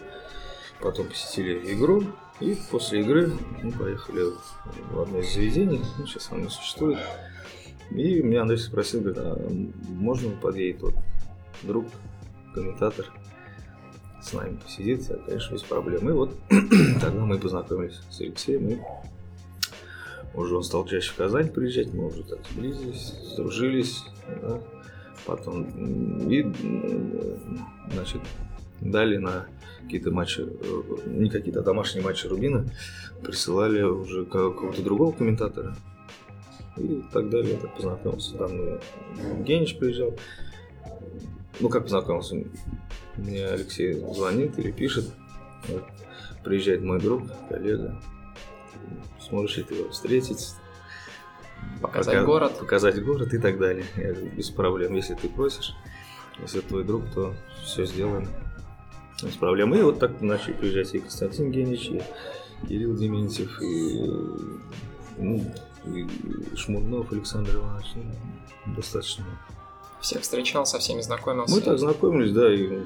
[0.81, 2.05] Потом посетили игру.
[2.41, 4.33] И после игры мы поехали
[4.91, 5.81] в одно из заведений.
[5.99, 6.99] Ну, сейчас оно не существует.
[7.91, 9.37] И меня Андрей спросил, говорит, а
[9.89, 10.95] можно подъедет вот
[11.63, 11.87] друг,
[12.55, 13.07] комментатор,
[14.23, 15.09] с нами посидит?
[15.09, 16.09] Я, конечно, без проблем.
[16.09, 16.37] И вот
[17.01, 18.69] тогда мы познакомились с Алексеем.
[18.69, 18.79] И
[20.35, 24.05] уже он стал чаще в Казань приезжать, мы уже так сблизились, сдружились.
[24.43, 24.61] да.
[25.27, 25.65] Потом
[26.31, 26.43] и,
[27.93, 28.23] значит,
[28.81, 29.47] далее на
[29.83, 32.67] какие-то матчи, э, не какие-то, а домашние матчи Рубина
[33.23, 35.75] присылали уже ка- какого-то другого комментатора.
[36.77, 38.37] И так далее, я так познакомился.
[38.37, 38.81] Там э,
[39.43, 40.15] Генич приезжал.
[41.61, 42.37] Ну, как познакомился?
[43.17, 45.07] Мне Алексей звонит или пишет.
[45.69, 45.85] Вот,
[46.45, 48.01] приезжает мой друг, коллега.
[49.21, 50.55] Сможешь ли ты его встретить?
[51.83, 52.59] Показать Пока- город?
[52.61, 53.85] Показать город и так далее.
[53.97, 54.95] Я говорю, без проблем.
[54.95, 55.75] Если ты просишь,
[56.41, 58.29] если твой друг, то все сделаем.
[59.23, 59.75] Без проблем.
[59.75, 62.03] И вот так начали приезжать и Константин Генич, и
[62.69, 64.01] Кирилл Дементьев, и,
[65.19, 65.45] ну,
[65.87, 66.07] и
[66.57, 67.87] Шмурнов Александр Иванович.
[67.97, 69.25] Ну, достаточно.
[70.01, 71.55] Всех встречал, со всеми знакомился.
[71.55, 72.85] Мы так знакомились, да, и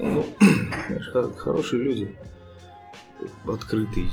[0.00, 0.24] ну,
[0.88, 2.16] знаешь, хорошие люди,
[3.46, 4.08] открытые,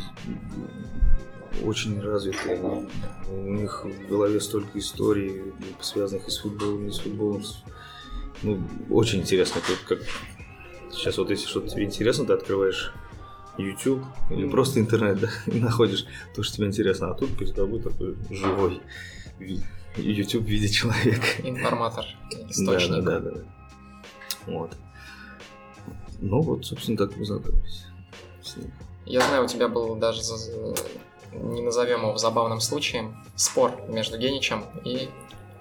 [1.64, 2.86] очень развитые.
[3.32, 7.44] У них в голове столько историй, связанных и с футболом, и с футболом.
[7.44, 7.64] С-
[8.44, 9.62] Ну, очень интересно.
[9.66, 10.00] Тут как...
[10.91, 12.93] Сейчас вот если что-то тебе интересно, ты открываешь
[13.58, 17.12] YouTube или просто интернет, да, и находишь то, что тебе интересно.
[17.12, 18.82] А тут перед тобой такой живой
[19.97, 21.25] YouTube в виде человека.
[21.43, 22.06] Информатор,
[22.49, 23.04] источник.
[23.04, 23.41] Да, да, да, да.
[24.47, 24.78] Вот.
[26.19, 27.86] Ну вот, собственно, так мы знакомились
[28.41, 28.71] с ним.
[29.06, 30.21] Я знаю, у тебя был даже,
[31.34, 35.10] не назовем его забавным случаем, спор между Геничем и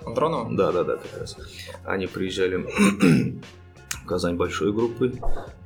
[0.04, 0.56] Андроновым.
[0.56, 1.36] Да, да, да, как раз.
[1.84, 2.66] Они приезжали
[4.08, 5.20] Казань большой группой.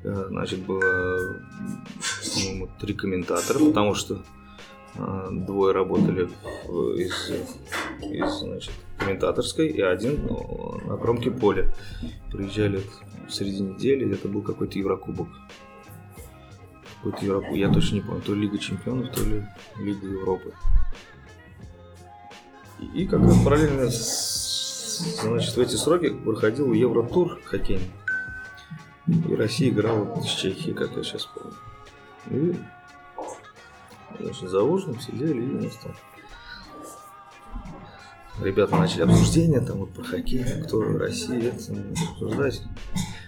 [0.05, 0.81] Э, Значит, было,
[2.35, 4.23] по-моему, три комментатора, потому что
[4.97, 6.29] э, двое работали
[6.99, 7.31] из,
[8.03, 11.73] из значит, комментаторской, и один э, на кромке поля.
[12.31, 12.83] Приезжали
[13.29, 15.29] в середине недели, это был какой-то Еврокубок.
[17.03, 19.45] Какой-то Еврокубок, я точно не помню, то ли Лига Чемпионов, то ли
[19.79, 20.53] Лига Европы.
[22.81, 27.91] И, и как раз параллельно с- значит, в эти сроки проходил Евротур хоккейный.
[29.07, 31.57] И Россия играла с Чехией, как я сейчас помню.
[32.31, 32.57] И
[34.21, 35.93] значит, за ужином сидели и у нас там
[38.41, 42.63] ребята начали обсуждение там вот про хоккей, кто Россия, это ну, обсуждать.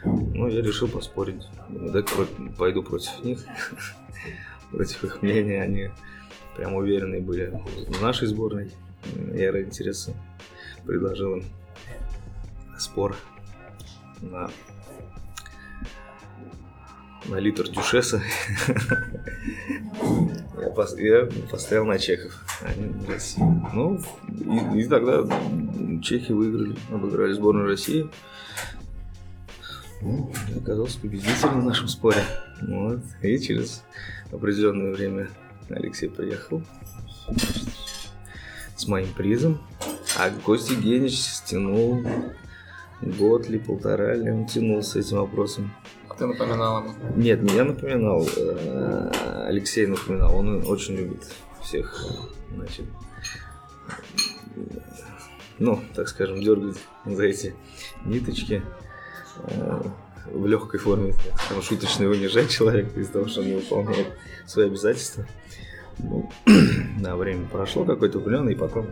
[0.04, 1.42] Ну, я решил поспорить.
[1.68, 2.04] Дай
[2.56, 3.44] пойду против них,
[4.70, 5.62] против их мнения.
[5.62, 5.90] Они
[6.56, 8.70] прям уверенные были в нашей сборной.
[9.34, 10.14] Я ради интереса
[10.86, 11.44] предложил им
[12.78, 13.16] спор
[14.20, 14.50] на,
[17.26, 18.22] на литр дюшеса.
[20.60, 22.32] Я, пос- поставил на чехов.
[23.72, 24.00] Ну,
[24.74, 25.22] и, тогда
[26.02, 28.08] чехи выиграли, обыграли сборную России.
[30.02, 32.22] Ну, оказался победителем в нашем споре.
[32.62, 33.00] Вот.
[33.22, 33.84] И через
[34.32, 35.28] определенное время
[35.70, 36.62] Алексей приехал
[38.76, 39.60] с моим призом,
[40.18, 42.04] а Костя Генич стянул
[43.00, 45.72] год ли, полтора ли, он тянул с этим вопросом.
[46.24, 46.94] Ты напоминал ему.
[47.16, 49.10] Нет, не я напоминал, э,
[49.46, 51.22] Алексей напоминал, он очень любит
[51.62, 52.02] всех,
[52.54, 52.86] значит,
[55.58, 57.54] ну, так скажем, дергать за эти
[58.06, 58.62] ниточки
[59.48, 59.82] э,
[60.32, 64.08] в легкой форме, так скажем, шуточно унижать человека из-за того, что он не выполняет
[64.46, 65.26] свои обязательства.
[65.98, 66.30] Ну,
[67.00, 68.86] да, время прошло какое-то определенное, и потом,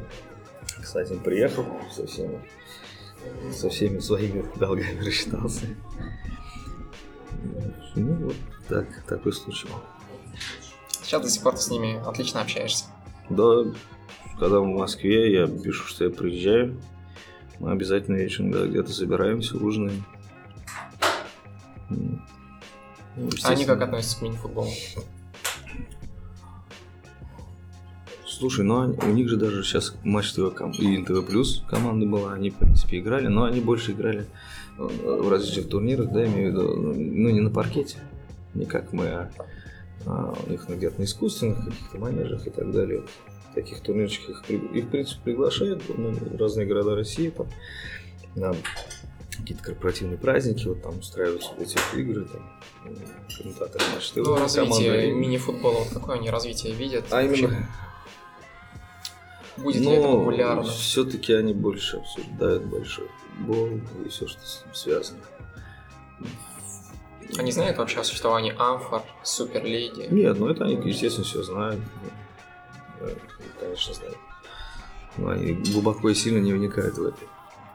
[0.83, 2.41] кстати, он приехал со всеми,
[3.53, 5.65] со всеми своими долгами рассчитался.
[7.95, 8.37] Ну, вот
[8.69, 9.69] так, такой случай.
[11.03, 12.85] Сейчас до сих пор ты с ними отлично общаешься.
[13.29, 13.65] Да,
[14.39, 16.81] когда в Москве, я пишу, что я приезжаю.
[17.59, 20.05] Мы обязательно вечером где-то собираемся, ужинаем.
[21.91, 22.19] Ну,
[23.45, 24.71] А они как относятся к мини-футболу?
[28.27, 32.07] Слушай, ну они- у них же даже сейчас матч ТВ ком- и НТВ Плюс команда
[32.07, 34.27] была, они, в принципе, играли, но они больше играли
[34.89, 37.99] в различных турнирах, да, имею в виду, ну, не на паркете,
[38.55, 39.31] не как мы, а,
[40.07, 43.01] а у них ну, где-то на искусственных каких-то манежах и так далее.
[43.01, 43.11] Вот
[43.55, 47.47] таких турнирчиках их, их, в принципе, приглашают ну, в разные города России, там,
[48.35, 48.55] на
[49.37, 52.49] какие-то корпоративные праздники, вот там устраиваются вот эти игры, там,
[53.37, 57.05] комментаторы матч ТВ, Ну, развитие команда- мини-футбола, вот какое они развитие видят?
[57.11, 57.69] А Вообще, именно
[59.59, 60.63] Будет ли это популярно?
[60.65, 65.21] все-таки они больше обсуждают большой футбол и все, что с ним связано.
[67.39, 70.09] Они знают вообще о существовании Амфор, Суперлиги?
[70.11, 71.81] Нет, ну это они, естественно, все знают.
[73.01, 73.09] Да,
[73.59, 74.19] Конечно, знают.
[75.17, 77.19] Но они глубоко и сильно не вникают в это.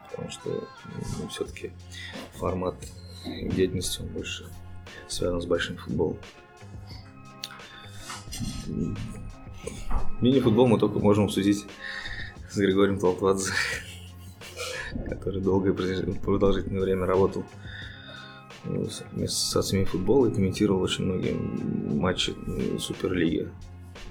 [0.10, 0.68] Потому что
[1.30, 1.72] все-таки
[2.36, 2.76] формат
[3.26, 4.48] деятельности он больше
[5.08, 6.18] связан с большим футболом.
[10.22, 11.66] Мини-футбол мы только можем обсудить
[12.50, 13.52] с Григорием Толтвадзе,
[15.10, 17.44] который долгое продолж- продолжительное время работал
[18.66, 22.34] э, с- вместе с Ассоциацией футбола и комментировал очень многие матчи
[22.80, 23.50] Суперлиги.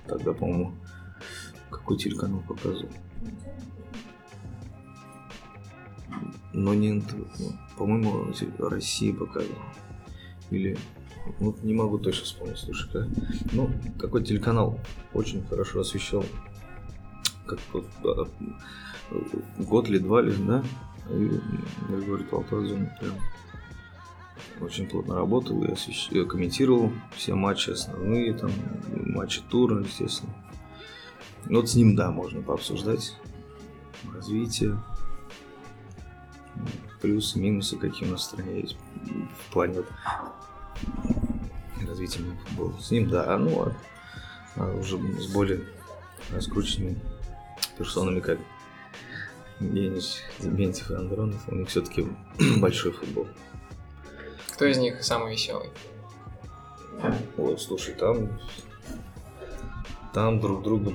[0.06, 0.72] Тогда, по-моему,
[1.70, 2.90] какой телеканал показывал.
[6.52, 7.04] Но не ну,
[7.76, 9.62] по-моему, Россия показывала.
[10.50, 10.78] Или
[11.40, 13.06] вот не могу точно вспомнить, слушай, как.
[13.52, 14.80] Ну, какой телеканал
[15.12, 16.24] очень хорошо освещал.
[17.46, 18.24] Как вот, да,
[19.58, 20.62] год или два ли, да?
[21.10, 21.40] И
[21.88, 23.14] Григорий Толтазин прям
[24.60, 28.50] очень плотно работал э, комментировал все матчи основные, там,
[28.88, 30.34] матчи тура, естественно.
[31.46, 33.16] Ну, Вот с ним, да, можно пообсуждать
[34.12, 34.78] развитие,
[37.00, 39.82] плюсы, минусы, какие у нас в стране есть в плане
[41.86, 42.74] развития футбола.
[42.80, 43.72] С ним, да, ну, а,
[44.56, 45.60] а уже с более
[46.32, 46.98] раскрученными
[47.78, 48.38] персонами, как
[49.60, 52.06] Денис, Дементьев и Андронов, у них все-таки
[52.58, 53.26] большой футбол.
[54.52, 55.70] Кто из них самый веселый?
[57.36, 58.30] Ой, слушай, там
[60.16, 60.94] там друг друга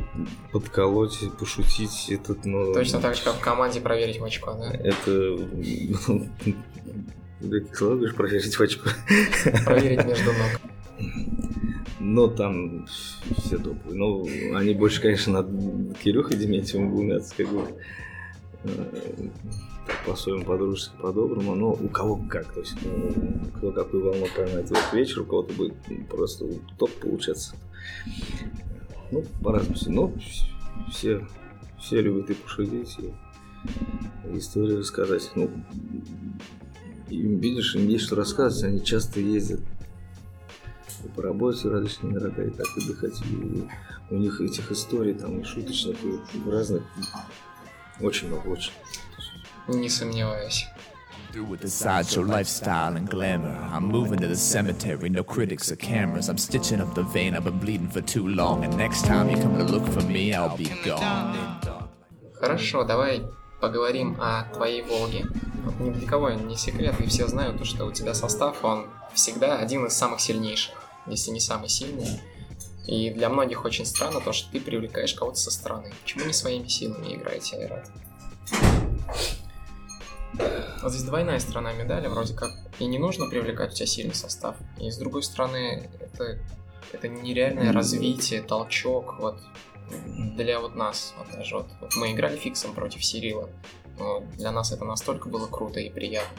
[0.51, 2.73] подколоть, пошутить, это, ну...
[2.73, 4.71] Точно так же, как в команде проверить в очко, да?
[4.71, 5.37] Это...
[7.39, 8.89] Каких слов говоришь, проверить в очко?
[9.63, 10.59] Проверить между ног.
[11.99, 13.95] Но там все топовые.
[13.95, 17.67] Ну, они больше, конечно, над Кирюхой Дементьевым глумятся, как бы.
[18.63, 19.29] Э,
[20.05, 21.55] по-своему по-дружески, по-доброму.
[21.55, 22.51] Но у кого как.
[22.53, 25.75] То есть, ну, кто какую волну поймает в этот вечер, у кого-то будет
[26.09, 26.45] просто
[26.77, 27.55] топ получаться.
[29.11, 29.75] Ну, по-разному.
[29.75, 29.89] все.
[29.89, 30.13] Но
[30.91, 31.27] все,
[31.79, 35.31] все любят и пошутить, и историю рассказать.
[35.35, 35.49] Ну,
[37.09, 39.61] им, видишь, им есть что рассказывать, они часто ездят
[41.03, 43.19] и по работе в различные города, и так отдыхать.
[43.31, 43.67] И
[44.09, 46.83] у них этих историй там и шуточных, и разных
[48.03, 48.71] очень много, очень.
[49.67, 50.67] Не сомневаюсь.
[51.31, 53.55] Through with the sideshow lifestyle and glamour.
[53.71, 56.27] I'm moving to the cemetery, no critics or cameras.
[56.27, 58.65] I'm stitching up the vein, I've been bleeding for too long.
[58.65, 61.37] And next time you come to look for me, I'll be gone.
[62.33, 63.23] Хорошо, давай
[63.61, 65.25] поговорим о твоей Волге.
[65.63, 68.87] Вот ни для кого не секрет, и все знают, то, что у тебя состав, он
[69.13, 70.73] всегда один из самых сильнейших,
[71.05, 72.19] если не самый сильный.
[72.87, 75.93] И для многих очень странно то, что ты привлекаешь кого-то со стороны.
[76.01, 77.89] Почему не своими силами играете Айрат?
[80.81, 84.55] Вот здесь двойная сторона медали, вроде как и не нужно привлекать у тебя сильный состав.
[84.79, 86.39] И с другой стороны, это
[86.93, 89.39] Это нереальное развитие, толчок, вот
[90.35, 93.49] для вот нас, вот даже вот, вот мы играли фиксом против Сирила,
[93.97, 96.37] но для нас это настолько было круто и приятно,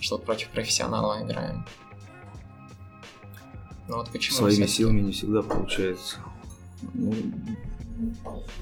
[0.00, 1.66] что вот против профессионала играем.
[3.88, 6.18] Ну вот почему Своими силами не всегда получается.
[6.94, 7.14] Ну,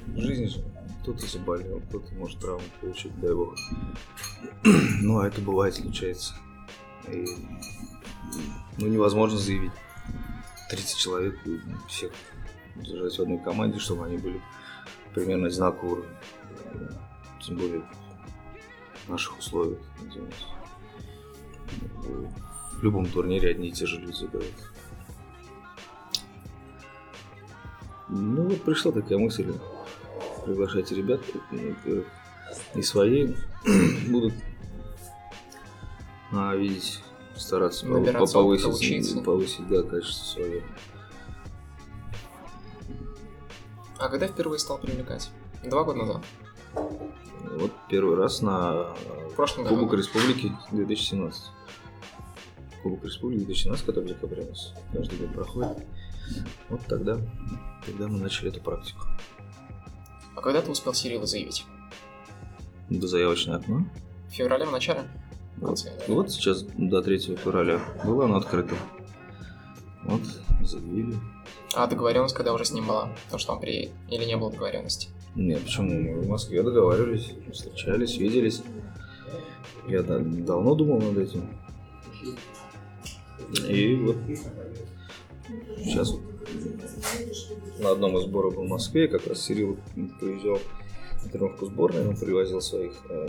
[0.07, 0.65] в жизни же
[1.03, 3.55] кто-то заболел, кто-то может травму получить, дай бог.
[5.03, 6.35] Ну, а это бывает, случается.
[7.09, 7.25] И,
[8.79, 9.73] ну, невозможно заявить
[10.71, 12.13] 30 человек, и всех
[12.77, 14.41] держать в одной команде, чтобы они были
[15.15, 16.19] примерно одинакового уровня.
[17.41, 17.83] Тем более
[19.07, 19.79] в наших условиях.
[20.03, 20.31] назовем.
[22.73, 24.55] В любом турнире одни и те же люди играют.
[28.09, 29.53] Ну вот пришла такая мысль
[30.45, 32.07] приглашать ребят, ну, во-первых,
[32.75, 33.35] не свои
[34.09, 34.33] будут,
[36.31, 37.03] а видеть,
[37.35, 39.21] стараться Набираться повысить, учиться.
[39.21, 40.63] повысить, да, качество свое.
[43.99, 45.31] А когда впервые стал привлекать?
[45.65, 46.23] Два года назад.
[46.75, 48.95] Вот первый раз на
[49.31, 49.77] В прошлом году.
[49.77, 51.43] Кубок Республики 2017.
[52.83, 55.87] Кубок Республики 2017, который в декабре у нас каждый год проходит.
[56.69, 57.19] Вот тогда,
[57.85, 59.07] тогда мы начали эту практику.
[60.35, 61.65] А когда ты успел Сирила заявить?
[62.91, 63.87] До заявочное окно.
[64.29, 65.05] В феврале в начале?
[65.57, 68.75] Вот, вот сейчас до 3 февраля было оно открыто.
[70.05, 70.23] Вот,
[70.61, 71.17] заявили.
[71.75, 73.11] А договоренность когда уже с ним была?
[73.31, 73.93] То, что он приедет?
[74.11, 75.09] Или не было договоренности?
[75.35, 75.91] Нет, почему?
[75.95, 78.63] Мы в Москве договаривались, встречались, виделись.
[79.89, 81.49] Я да- давно думал над этим.
[83.69, 84.17] И вот
[85.79, 86.21] сейчас вот
[87.79, 89.77] на одном из сборов был в Москве, как раз Сирил
[90.21, 90.59] приезжал
[91.25, 93.29] на тренировку сборной, он привозил своих э,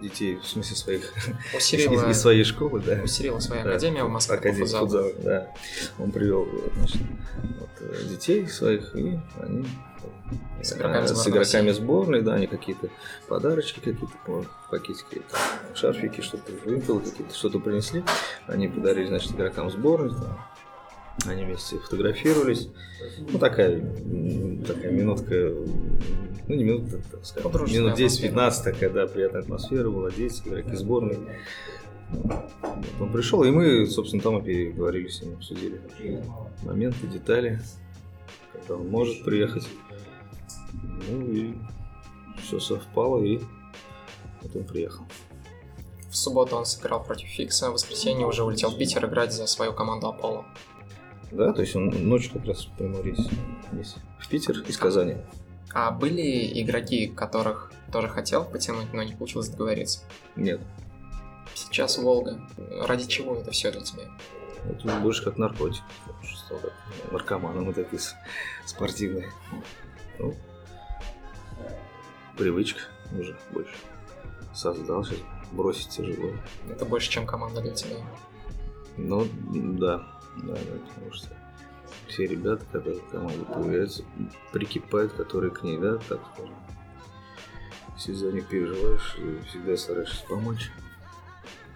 [0.00, 1.12] детей, в смысле своих,
[1.54, 3.00] У из, Сирила, из своей школы, да.
[3.02, 4.86] у Сирила своя Да, академия в Москве по Академия футзалу.
[4.86, 5.48] футзала, да.
[5.98, 7.02] Он привел значит,
[7.60, 9.66] вот, э, детей своих, и они
[10.62, 12.88] С игроками э, с сборной игроками сборной, да, они какие-то
[13.28, 15.40] подарочки какие-то, по- пакетики, там,
[15.74, 18.02] шарфики, что-то вымпелы какие-то, что-то принесли.
[18.46, 20.38] Они подарили, значит, игрокам сборной, там.
[21.26, 22.68] Они вместе фотографировались.
[23.18, 23.80] Ну, такая,
[24.66, 25.52] такая минутка,
[26.48, 28.30] ну, не минутка, так скажем, Ну, минут атмосфера.
[28.32, 31.18] 10-15 такая, да, приятная атмосфера была, дети, игроки сборной.
[32.10, 35.80] Вот Он пришел, и мы, собственно, там и переговорили с ним, обсудили
[36.62, 37.60] моменты, детали,
[38.52, 39.66] когда он может приехать.
[41.08, 41.54] Ну и
[42.42, 43.40] все совпало, и
[44.42, 45.04] вот он приехал.
[46.10, 49.72] В субботу он сыграл против Фикса, в воскресенье уже улетел в Питер играть за свою
[49.72, 50.44] команду Аполло.
[51.32, 53.18] Да, то есть он ночью как раз прямо рейс
[53.72, 55.16] здесь, в Питер из Казани.
[55.74, 60.00] А были игроки, которых тоже хотел потянуть, но не получилось договориться?
[60.36, 60.60] Нет,
[61.54, 62.40] Сейчас Волга.
[62.86, 64.04] Ради чего это все для тебя?
[64.64, 65.82] это больше как наркотик.
[66.22, 66.72] Что стал как
[67.12, 68.00] наркоманом вот такие
[68.64, 69.30] спортивные.
[70.18, 70.34] Ну,
[72.36, 72.80] привычка
[73.18, 73.74] уже больше.
[74.54, 75.18] Создал сейчас,
[75.50, 76.30] бросить тяжело.
[76.70, 77.96] Это больше, чем команда для тебя.
[78.96, 80.06] Ну, да,
[80.36, 81.28] да, да, потому что
[82.08, 84.04] все ребята, которые в команде появляются,
[84.52, 86.54] прикипают, которые к ней, да, так скажем.
[87.96, 90.70] Если за них переживаешь, и всегда стараешься помочь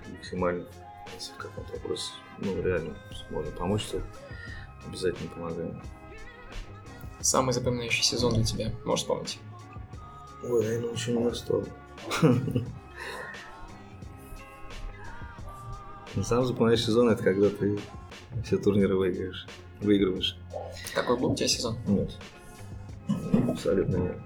[0.08, 0.66] максимально,
[1.14, 2.94] если в каком-то вопросе, ну, реально
[3.30, 4.02] можно помочь, то
[4.86, 5.82] обязательно помогаем.
[7.20, 9.38] Самый запоминающий сезон для тебя, можешь вспомнить?
[10.42, 11.64] Ой, наверное, еще не настал.
[16.22, 17.78] Сам запоминающий сезон это когда ты
[18.44, 19.46] все турниры выиграешь.
[19.80, 20.36] Выигрываешь.
[20.94, 21.76] Какой был у тебя сезон?
[21.86, 22.10] Нет.
[23.48, 24.16] Абсолютно нет.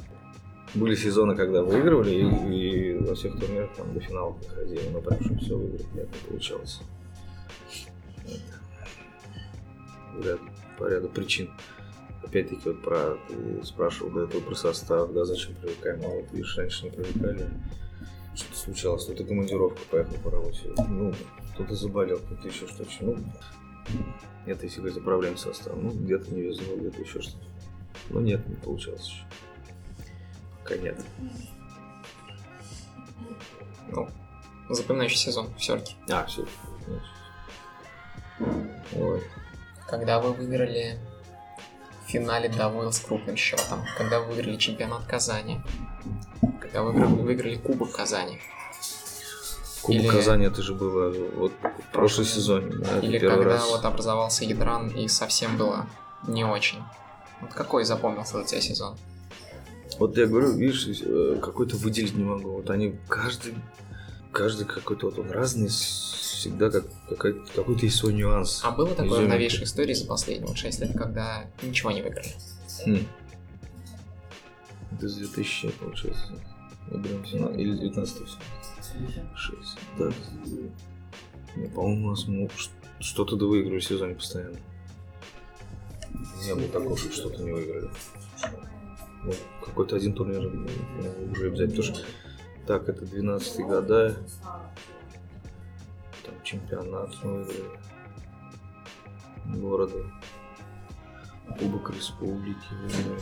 [0.75, 5.21] Были сезоны, когда выигрывали, и, и во всех турнирах там до финалов доходили, но прям
[5.21, 6.81] чтобы все выиграть нет, не получалось.
[10.23, 10.41] Ряд-
[10.79, 11.51] по ряду причин.
[12.23, 16.57] Опять-таки вот про, ты спрашивал до этого про состав, да, зачем привлекаем, а вот видишь,
[16.57, 17.51] раньше не привлекали,
[18.35, 21.13] что-то случалось, кто-то командировку поехал по работе, ну,
[21.55, 23.17] кто-то заболел, кто-то еще что-то, ну,
[24.47, 27.45] это если говорить проблеме состава, ну, где-то не везло, где-то еще что-то.
[28.11, 29.25] Но нет, не получалось еще.
[30.63, 30.99] Пока нет.
[33.89, 34.09] Ну,
[34.69, 35.95] запоминающий сезон все-таки.
[36.09, 36.47] А, все.
[38.95, 39.23] Ой.
[39.89, 40.99] Когда вы выиграли
[42.07, 45.61] в финале Давыл с крупным счетом, когда вы выиграли чемпионат Казани,
[46.61, 48.41] когда вы выиграли Кубок Казани,
[49.83, 51.53] Кубок Или- Казани это же было вот
[51.89, 52.73] в прошлом сезоне.
[52.79, 53.71] Да, или когда раз.
[53.71, 55.87] вот образовался Ядран и совсем было
[56.27, 56.79] не очень.
[57.41, 58.99] Вот какой запомнился для тебя сезон?
[59.99, 62.51] Вот я говорю, видишь, э, какой-то выделить не могу.
[62.53, 63.55] Вот они каждый
[64.33, 68.61] каждый какой-то вот он разный, всегда как, какой- какой-то есть свой нюанс.
[68.65, 72.33] А было такое в новейшей истории за последние вот 6 лет, когда ничего не выиграли?
[72.87, 73.07] Хм.
[74.93, 76.27] Это с 2000, получается.
[76.91, 78.23] Мы берем 17 или 19
[79.37, 79.79] 6.
[79.99, 80.15] Так.
[81.57, 82.27] Не, по-моему, у нас
[83.01, 84.59] что-то да выиграли в сезоне постоянно.
[86.45, 87.91] Не было такого, чтобы что-то не выиграли.
[89.23, 89.33] Ну,
[89.65, 91.83] какой-то один турнир выиграли обязательно.
[91.83, 92.07] Потому что,
[92.67, 94.17] так, это 12 года.
[96.25, 97.79] Там чемпионат мы выиграли.
[99.47, 100.05] Города.
[101.59, 103.21] Кубок республики выиграли.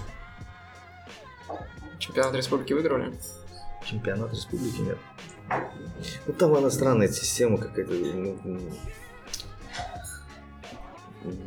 [1.99, 3.19] Чемпионат республики выиграли?
[3.85, 4.99] Чемпионат республики нет.
[6.27, 7.93] Ну там она странная система какая-то.
[7.93, 8.61] ну,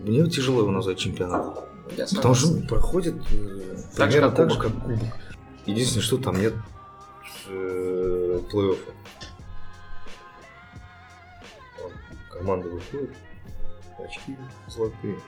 [0.04, 1.66] мне тяжело его назвать чемпионатом.
[1.96, 3.16] Я Потому что он проходит
[3.96, 5.00] Так же, примерно как так же, как кубок.
[5.66, 6.54] Единственное, что там нет
[7.48, 8.94] э, плей-оффа.
[12.32, 13.12] Команда выходит,
[14.00, 14.38] очки
[14.68, 15.20] золотые.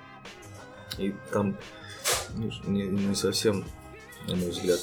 [0.98, 1.58] И там
[2.36, 3.66] ну, не, не совсем,
[4.28, 4.80] на мой взгляд,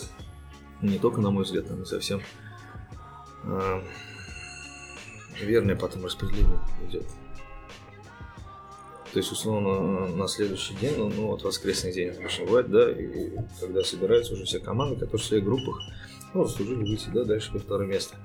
[0.83, 2.21] не только на мой взгляд, но не совсем
[5.41, 7.07] верное потом распределение идет.
[9.13, 13.33] То есть, условно, на следующий день, ну, ну, вот воскресный день обычно бывает, да, и
[13.59, 15.81] когда собираются уже все команды, которые в своих группах,
[16.33, 18.17] ну, заслужили выйти, да, дальше по второе место.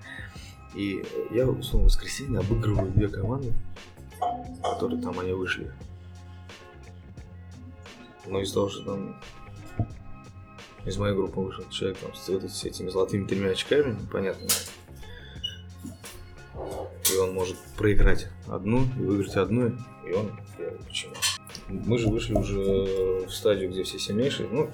[0.76, 3.54] И я, условно, в воскресенье обыгрываю две команды,
[4.62, 5.72] которые там они вышли.
[8.28, 9.20] Но из-за того, что там
[10.86, 14.48] из моей группы вышел человек там, с, вот с этими золотыми тремя очками, понятно.
[17.36, 19.78] Может проиграть одну и выиграть одну,
[20.08, 20.80] и он первый.
[20.88, 21.14] Почему?
[21.68, 24.72] Мы же вышли уже в стадию, где все сильнейшие, ну,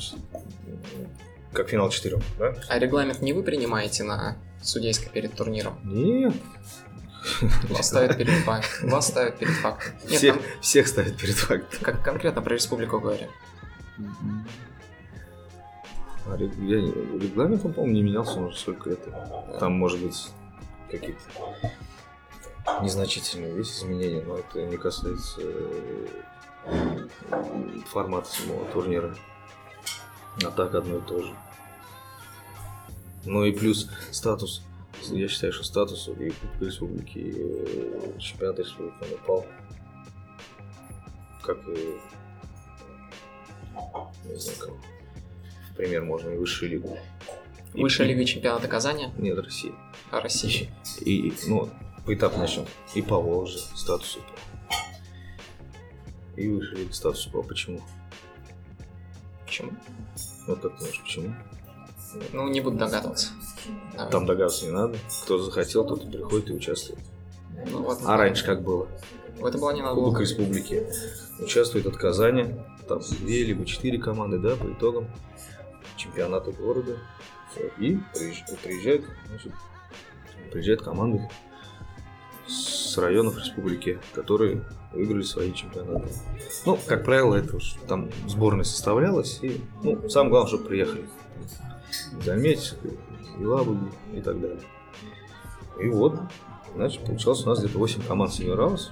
[1.53, 2.53] как финал четырех, да?
[2.70, 5.80] А регламент не вы принимаете на судейской перед турниром?
[5.84, 6.36] Нет.
[7.70, 8.89] Вас ставят перед фактом.
[8.89, 9.93] Вас ставят перед фактом.
[10.07, 11.80] Нет, всех, там всех ставят перед фактом.
[11.82, 13.26] как конкретно про республику говорю.
[16.28, 18.99] А я регламент, он, по-моему, не менялся уже сколько лет.
[19.59, 20.30] Там, может быть,
[20.91, 21.22] какие-то
[22.82, 26.07] незначительные есть изменения, но это не касается э,
[27.88, 29.16] формата самого турнира.
[30.43, 31.34] А так одно и то же.
[33.26, 34.64] Ну и плюс статус.
[35.09, 36.32] Я считаю, что статус и
[36.64, 39.45] Республики, и э, чемпионата Республики он упал.
[41.43, 41.97] Как и
[44.26, 44.70] не знаю, как.
[45.70, 46.97] Например, можно и высшую лигу.
[47.74, 49.74] Высшая и- лига чемпионата Казани, Нет, России.
[50.12, 50.70] России.
[51.01, 51.70] И, ну,
[52.06, 52.66] поэтапно начнем.
[52.93, 54.80] И по Волжье статус упал.
[56.36, 57.43] И выше лига статус упал.
[57.43, 57.82] Почему?
[59.45, 59.72] Почему?
[60.47, 61.36] Вот как ты думаешь, почему?
[62.34, 63.30] Ну, не буду догадываться.
[63.95, 64.12] Давай.
[64.12, 64.97] Там догадываться не надо.
[65.24, 66.99] Кто захотел, тот и приходит и участвует.
[67.70, 68.88] Ну, вот, А раньше как было?
[69.38, 70.22] В это было не надо Кубок было.
[70.22, 70.86] Республики.
[71.39, 72.56] Участвует от Казани.
[72.88, 75.08] Там две либо четыре команды, да, по итогам
[75.95, 76.97] чемпионата города.
[77.78, 79.54] И приезж- приезжают, значит,
[80.52, 81.30] приезжают команды
[82.92, 86.10] с районов республики, которые выиграли свои чемпионаты.
[86.66, 91.06] Ну, как правило, это уж там сборная составлялась, и, ну, самое главное, чтобы приехали.
[92.24, 92.74] Заметь,
[93.39, 94.62] Елабуги и так далее.
[95.80, 96.20] И вот,
[96.76, 98.92] значит, получалось у нас где-то 8 команд собиралось.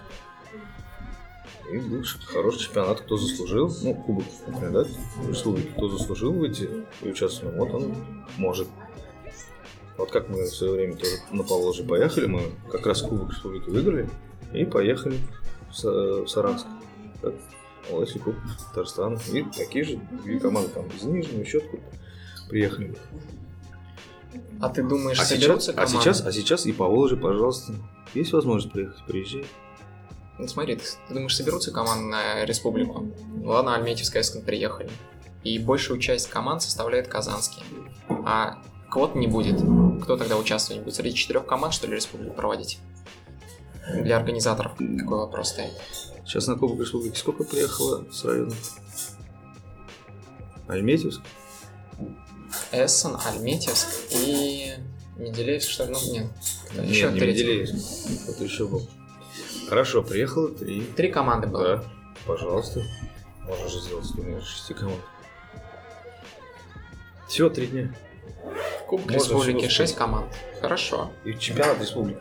[1.71, 4.89] И был хороший чемпионат, кто заслужил, ну, кубок, например, да,
[5.75, 6.67] кто заслужил выйти
[7.01, 8.67] и участвовать, ну, вот он может.
[9.99, 12.41] Вот как мы в свое время тоже на Поволжье поехали, мы
[12.71, 14.09] как раз Кубок Республики выиграли
[14.53, 15.19] и поехали
[15.71, 16.65] в, в Саранск.
[17.89, 18.39] Власти Кубок
[18.69, 19.19] Татарстана.
[19.33, 21.83] И такие же две команды там из Нижнего, еще откуда
[22.47, 22.95] приехали.
[24.61, 25.97] А ты думаешь, А сейчас, а, команды?
[25.97, 27.73] сейчас, а сейчас и по Волжье, пожалуйста,
[28.13, 29.45] есть возможность приехать, приезжай.
[30.37, 33.11] Ну, смотри, ты, ты думаешь, соберутся команды на республику?
[33.43, 34.89] Ладно, Альметьевская СК приехали.
[35.43, 37.65] И большую часть команд составляет казанские.
[38.07, 39.61] А квот не будет.
[40.03, 40.95] Кто тогда участвовать будет?
[40.95, 42.79] Среди четырех команд, что ли, республику проводить?
[43.93, 45.71] Для организаторов какой вопрос стоит?
[46.25, 48.53] Сейчас на Кубок Республики сколько приехало с района?
[50.67, 51.21] Альметьевск?
[52.71, 54.75] Эссен, Альметьевск и
[55.17, 55.91] Менделеевск, что ли?
[55.91, 56.27] Ну, нет.
[56.71, 56.81] Кто?
[56.81, 57.43] Нет, Еще не третий.
[57.43, 58.23] Менделеевск.
[58.23, 58.87] Кто-то еще был.
[59.67, 60.81] Хорошо, приехало три.
[60.81, 61.77] Три команды было.
[61.77, 61.83] Да,
[62.27, 62.83] пожалуйста.
[63.47, 65.01] Можно же сделать турнир шести команд.
[67.27, 67.95] Всего три дня.
[68.89, 70.25] Кубок Республики, всего шесть команд.
[70.61, 71.11] Хорошо.
[71.23, 72.17] И чемпионат республики.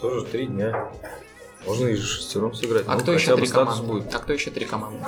[0.00, 0.90] Тоже три дня.
[1.66, 2.84] Можно и шестером сыграть.
[2.86, 3.86] А Ну, кто еще три команды?
[3.86, 4.14] будет.
[4.14, 5.04] А кто еще три команды?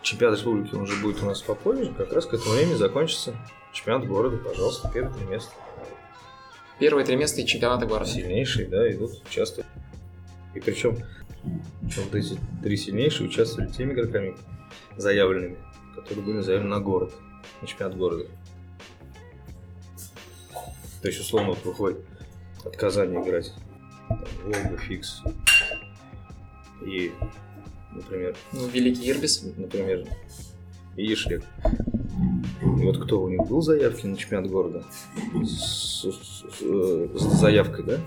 [0.00, 1.92] Чемпионат республики, он же будет у нас попозже.
[1.94, 3.34] Как раз к этому времени закончится.
[3.74, 5.52] Чемпионат города, пожалуйста, первое три места.
[6.78, 8.10] Первые три места и чемпионаты города.
[8.10, 9.66] Сильнейшие, да, идут часто.
[10.54, 10.96] И причем
[11.42, 14.34] вот эти три сильнейшие участвовали теми игроками
[14.96, 15.58] заявленными,
[15.94, 17.12] которые были заявлены на город,
[17.60, 18.26] на чемпионат города.
[21.02, 21.98] То есть, условно, вот выходит
[22.64, 23.52] от Казани играть
[24.08, 25.22] там, Волга, Фикс
[26.84, 27.12] и,
[27.92, 29.42] например, Ну, Великий Ирбис.
[29.56, 30.06] например,
[30.96, 31.44] и Ишлик.
[32.62, 34.84] И вот кто у них был заявки на чемпионат города?
[35.44, 37.98] С, с- с- э, с заявкой, да?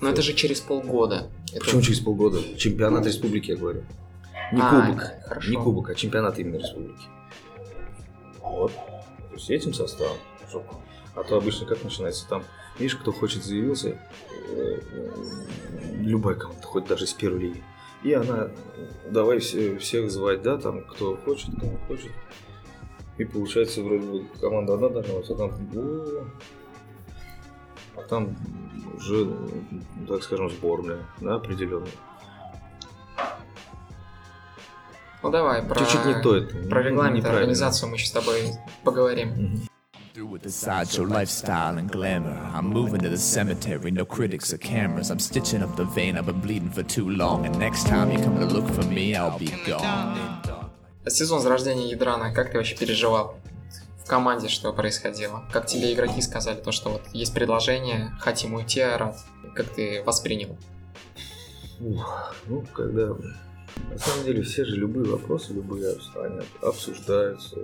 [0.00, 1.28] Но это же через полгода.
[1.52, 2.38] Это- Почему через полгода?
[2.56, 3.82] Чемпионат республики, я говорю.
[4.52, 5.12] Не А, кубок.
[5.26, 5.50] хорошо.
[5.50, 7.04] Не кубок, а чемпионат именно республики.
[8.40, 8.72] Вот.
[8.72, 10.16] То есть этим составом.
[10.48, 10.64] чтоб-
[11.14, 12.26] А то обычно как начинается?
[12.28, 12.42] Там,
[12.78, 13.98] видишь, кто хочет заявился,
[14.48, 14.80] э,
[16.00, 17.62] любая команда, хоть даже из первой лиги.
[18.02, 18.48] И она,
[19.10, 22.10] давай все- всех звать, да, там, кто хочет, кто не хочет.
[23.18, 26.24] И получается, вроде бы, команда одна должна быть, а там, о,
[27.96, 28.36] а там
[28.96, 31.90] уже, ну, так скажем, сборная, да, определенная.
[35.22, 36.56] Ну давай, про, Чуть-чуть не то это.
[36.68, 37.40] про ну, регламент неправильно.
[37.40, 38.50] организацию мы сейчас с тобой
[38.82, 39.28] поговорим.
[39.28, 39.60] Мгм.
[40.14, 42.38] Through with the sideshow lifestyle and glamour.
[42.52, 45.08] I'm moving to the cemetery, no critics or cameras.
[45.10, 47.46] I'm stitching up the vein, I've been bleeding for too long.
[47.46, 50.42] And next time you come to look for me, I'll be gone.
[51.08, 53.38] Сезон зарождения Ядрана, как ты вообще переживал?
[54.04, 55.44] В команде что происходило?
[55.50, 59.16] Как тебе игроки сказали, то, что вот есть предложение, хотим уйти, Айрат?
[59.54, 60.58] Как ты воспринял?
[61.80, 63.14] Ух, ну, когда...
[63.90, 65.96] На самом деле, все же любые вопросы, любые
[66.60, 67.56] обсуждаются,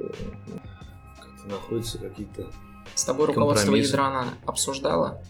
[1.49, 2.47] находятся какие-то...
[2.95, 3.89] С тобой руководство Компромисс.
[3.91, 5.23] Ядрана обсуждало?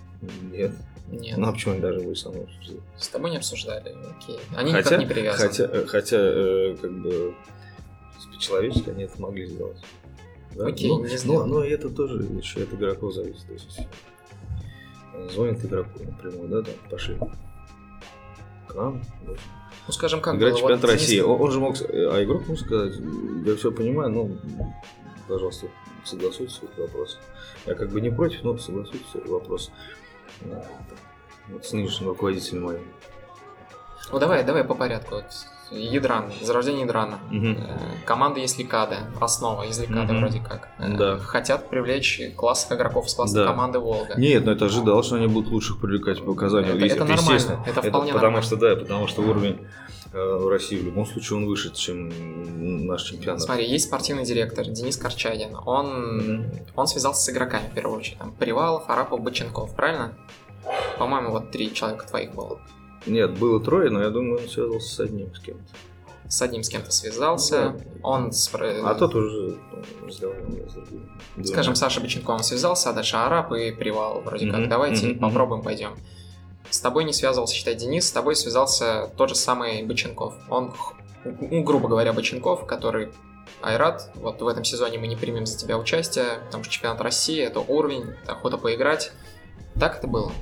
[0.51, 0.73] Нет.
[1.11, 1.39] Нет.
[1.39, 2.81] Ну, а почему они даже будут со мной обсуждать?
[2.99, 4.39] С тобой не обсуждали, окей.
[4.57, 5.49] Они хотя, никак не привязаны.
[5.49, 7.35] Хотя, э, хотя э, как бы,
[8.35, 9.79] по-человечески они это могли сделать.
[10.55, 10.67] Да?
[10.67, 11.49] Окей, ну, не но, сделали.
[11.51, 13.47] но это тоже еще от игроков зависит.
[13.47, 13.81] То есть,
[15.15, 17.17] э, звонит игроку напрямую, да, там, пошли
[18.69, 19.39] к нам, вот,
[19.87, 20.61] Ну, скажем, как играть было?
[20.61, 21.21] чемпионат Вот России.
[21.21, 22.95] Денис- Он, он же мог, с- а игрок мог сказать,
[23.47, 24.29] я все понимаю, но,
[25.29, 25.67] пожалуйста,
[26.05, 27.21] согласуйтесь с этим вопросом.
[27.67, 29.75] Я как бы не против, но согласуйтесь с этим вопросом.
[30.43, 30.65] Ну,
[31.51, 32.83] Вот с нынешним руководителем моим.
[34.13, 35.17] Ну, давай, давай по порядку.
[35.17, 35.25] Вот,
[35.71, 37.19] Ядран, зарождение Ядрана.
[37.31, 40.21] Э, Команда есть Ликада, основа из Ликады Мгм.
[40.21, 40.69] вроде как.
[40.79, 41.19] Э, Да.
[41.19, 43.47] Хотят привлечь классных игроков из классной Да.
[43.49, 44.15] команды Волга.
[44.17, 46.77] Нет, но это ожидал, что они будут лучших привлекать по указанию.
[46.77, 48.43] Это- это нормально, это вполне Потому нормально.
[48.43, 49.67] что, да, потому что уровень
[50.13, 53.43] в России в любом случае он выше, чем наш чемпионат.
[53.43, 55.55] Смотри, есть спортивный директор Денис Корчагин.
[55.67, 58.19] Он, он связался с игроками в первую очередь.
[58.19, 60.17] Там Привалов, Арапов, Боченков, правильно?
[60.99, 62.61] По-моему, вот три человека твоих было.
[63.07, 65.63] Нет, было трое, но я думаю, он связался с одним с кем-то.
[66.29, 67.75] С одним с кем-то связался.
[67.79, 67.85] Да.
[68.03, 69.57] Он спро- А тот уже
[70.05, 71.09] разговаривал с другим.
[71.45, 74.21] Скажем, Саша Боченков связался, а дальше Арап и Привал.
[74.21, 75.93] Вроде Мгм, как, давайте мгм, попробуем, пойдем.
[76.71, 80.35] С тобой не связывался, считай, Денис, с тобой связался тот же самый Боченков.
[80.51, 80.75] Он,
[81.25, 83.13] ну, грубо говоря, Боченков, который
[83.63, 87.41] Айрат, вот в этом сезоне мы не примем за тебя участие, потому что чемпионат России,
[87.41, 89.13] это уровень, это охота поиграть.
[89.79, 90.33] Так это было?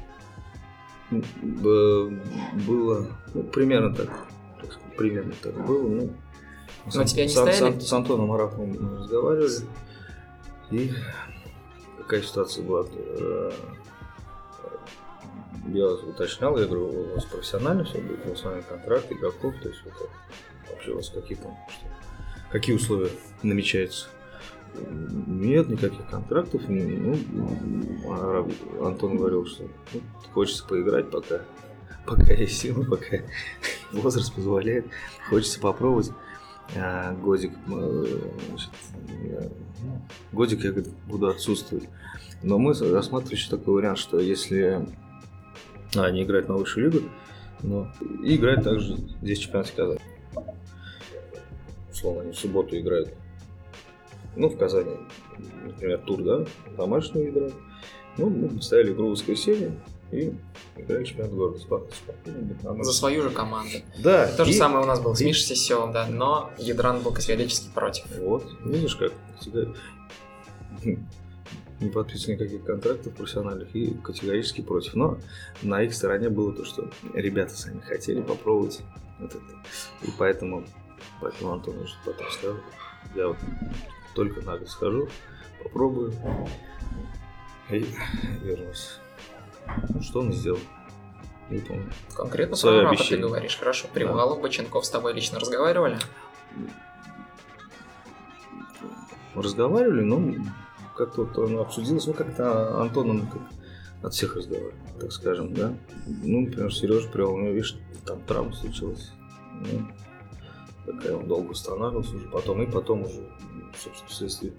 [1.11, 4.09] Было ну, примерно так.
[4.61, 5.89] так сказать, Примерно так было.
[5.89, 6.11] Ну,
[6.95, 7.79] Но тебя не с, стояли?
[7.79, 9.51] с- с Антоном Арафовым мы разговаривали.
[10.70, 10.93] И
[11.99, 12.87] какая ситуация была?
[15.73, 19.55] Я уточнял, я говорю, у вас профессионально все будет, у вас с вами контракт, игроков,
[19.62, 20.11] то есть вот
[20.71, 21.87] вообще у вас какие там, что-
[22.51, 23.11] какие условия
[23.43, 24.09] намечаются?
[25.27, 26.62] Нет никаких контрактов.
[26.69, 27.17] Ну,
[28.11, 28.47] а
[28.83, 29.64] Антон говорил, что
[29.95, 30.01] ну,
[30.35, 31.41] хочется поиграть пока.
[32.05, 33.19] Пока есть силы, пока
[33.93, 34.87] возраст позволяет.
[35.31, 36.11] Хочется попробовать.
[36.77, 38.07] А, годик, э,
[38.51, 38.71] значит,
[39.25, 39.49] я-
[39.83, 40.03] ну,
[40.33, 40.75] годик я
[41.07, 41.89] буду отсутствовать.
[42.43, 44.87] Но мы рассматривали еще такой вариант, что если
[45.95, 47.09] а, не играть на высшую лигу,
[47.62, 47.91] но
[48.22, 50.01] и играть также здесь в чемпионате Казани.
[51.91, 53.14] Условно, они в субботу играют
[54.37, 54.97] ну, в Казани,
[55.64, 56.45] например, тур, да,
[56.76, 57.55] домашнюю играют.
[58.18, 59.72] Ну, мы поставили игру в воскресенье
[60.12, 60.32] и
[60.76, 61.59] играли чемпионат города.
[61.59, 62.84] Спокойно.
[62.84, 63.78] За свою же команду.
[63.99, 64.28] Да.
[64.37, 67.68] То же и- самое у нас было с Мишей Сисевым, да, но Ядран был категорически
[67.74, 68.05] против.
[68.18, 69.72] Вот, видишь, как всегда
[71.81, 74.95] не подписано никаких контрактов профессиональных и категорически против.
[74.95, 75.18] Но
[75.62, 78.83] на их стороне было то, что ребята сами хотели попробовать
[79.18, 79.45] вот это.
[80.03, 80.64] И поэтому,
[81.20, 82.57] поэтому Антон уже потом сказал,
[83.14, 83.39] я вот
[84.14, 85.09] только на год схожу,
[85.62, 86.12] попробую
[87.70, 87.87] и
[88.43, 88.99] вернусь.
[89.89, 90.61] Ну, что он сделал?
[91.51, 91.93] Не помню.
[92.14, 93.57] Конкретно про Арапа ты говоришь.
[93.57, 95.99] Хорошо, Привалов, Боченков с тобой лично разговаривали?
[99.43, 100.35] разговаривали, но
[100.97, 103.42] как-то вот оно обсудилось, ну как-то Антон он как
[104.03, 105.74] от всех разговаривать, так скажем, да.
[106.07, 109.12] Ну, например, Сережа привел, у него, видишь, там травма случилась.
[109.53, 109.88] Ну,
[110.84, 113.28] такая, он долго устанавливался уже потом, и потом уже,
[113.76, 114.53] собственно, вследствие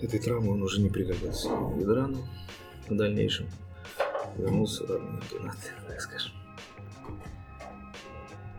[0.00, 1.48] этой травмы он уже не пригодился
[1.78, 2.26] Ядрану
[2.88, 3.46] в дальнейшем.
[4.36, 5.56] Вернулся родной донат,
[5.86, 6.32] так скажем.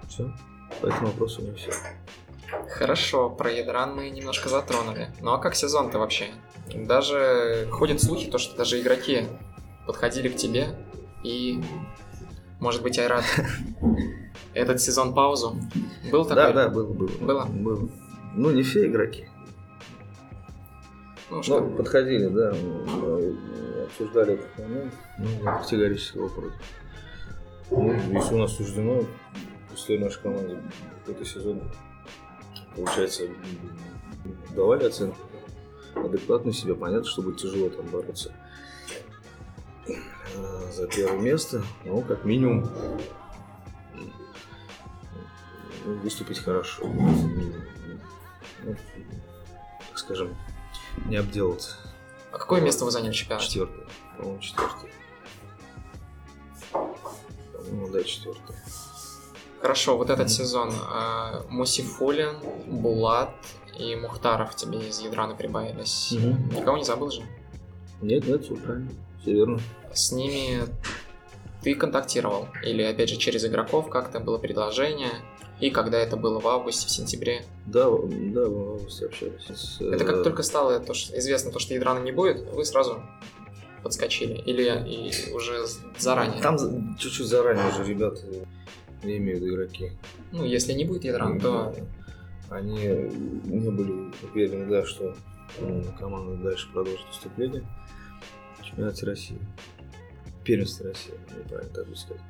[0.08, 0.32] Все.
[0.82, 1.72] По этому вопросу у меня все.
[2.70, 5.10] Хорошо, про Ядран мы немножко затронули.
[5.22, 6.30] Ну а как сезон-то вообще?
[6.74, 9.28] Даже ходят слухи, то, что даже игроки
[9.86, 10.70] подходили к тебе
[11.24, 11.62] и,
[12.60, 13.26] может быть, Айрат,
[14.54, 15.56] этот сезон паузу.
[16.12, 16.36] Был такой?
[16.36, 17.10] Да, да, было, было.
[17.20, 17.46] Было?
[17.46, 17.90] Было.
[18.36, 19.28] Ну, не все игроки.
[21.30, 21.62] Ну, что?
[21.62, 22.54] Ну, подходили, да,
[23.86, 26.62] обсуждали этот момент, ну, категорически его против.
[27.72, 29.04] Ну, если у нас суждено,
[29.72, 30.58] после нашей команды
[31.00, 31.62] какой-то сезон,
[32.76, 33.24] получается,
[34.56, 35.18] давали оценку
[35.96, 38.34] адекватно себе, понятно, что будет тяжело там бороться
[39.88, 42.70] э, за первое место, но как минимум
[45.86, 46.84] ну, выступить хорошо.
[46.86, 48.76] Ну,
[49.90, 50.36] так скажем,
[51.06, 51.78] не обделаться.
[52.32, 53.48] А какое место вы заняли в чемпионате?
[53.48, 53.88] Четвертое.
[54.18, 54.92] По-моему, четвертое.
[56.72, 58.58] По-моему, да, четвертое.
[59.62, 60.72] Хорошо, вот этот сезон.
[60.72, 63.34] э, Мусифулин, Булат
[63.78, 66.12] и Мухтаров тебе из Ядрана прибавились.
[66.12, 66.50] Мгм.
[66.56, 67.22] Никого не забыл же?
[68.02, 68.90] Нет, нет, все правильно.
[69.22, 69.60] Все верно.
[69.94, 70.62] С ними
[71.62, 72.48] ты контактировал?
[72.64, 75.12] Или, опять же, через игроков как-то было предложение?
[75.60, 77.46] И когда это было в августе, в сентябре?
[77.66, 79.48] Да, да, в августе общались.
[79.48, 82.66] С, Это как э, только стало то, что известно, то, что Ядрана не будет, вы
[82.66, 83.02] сразу
[83.82, 84.34] подскочили?
[84.34, 85.66] Или и уже
[85.98, 86.42] заранее?
[86.42, 88.20] Там чуть-чуть заранее уже ребята,
[89.04, 89.92] я имею в виду игроки,
[90.32, 91.74] Ну, если не будет Ядрана, то...
[92.50, 95.16] они не были уверены, да, что
[96.00, 97.64] команда дальше продолжит выступление
[98.60, 99.40] в чемпионате России.
[100.44, 102.22] Первенство России, неправильно так бы сказать.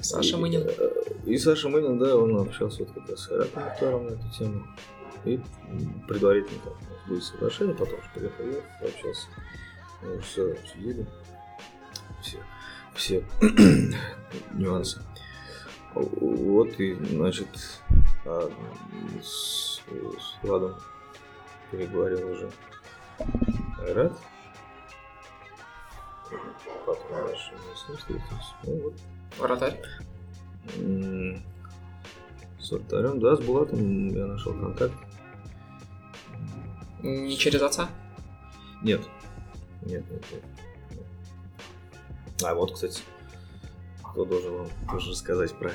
[0.00, 0.62] Саша И, Мынин.
[0.66, 0.90] э,
[1.26, 4.66] И Саша Мынин, да, он общался вот как раз с Мухтаровым на эту тему.
[5.24, 5.40] И
[6.06, 9.26] предварительно там у нас будет соглашение, потом же приехал я, пообщался.
[10.02, 11.06] Мы все обсудили.
[12.22, 12.38] Все,
[12.94, 13.24] все
[14.54, 15.00] нюансы.
[15.94, 17.48] Вот и, значит,
[18.26, 18.50] а,
[19.22, 20.74] с, с Владом
[21.70, 22.50] переговорил уже
[23.80, 24.12] Айрат.
[26.86, 28.54] Потом дальше мы с ним встретились.
[28.64, 28.94] Ну вот,
[29.38, 29.80] Вратарь?
[32.60, 34.94] С вратарем, да, с Булатом я нашел контакт.
[37.02, 37.90] Не через отца?
[38.82, 39.02] Нет.
[39.82, 40.42] Нет, нет, нет.
[42.42, 43.02] А вот, кстати,
[44.02, 45.72] кто должен вам тоже рассказать про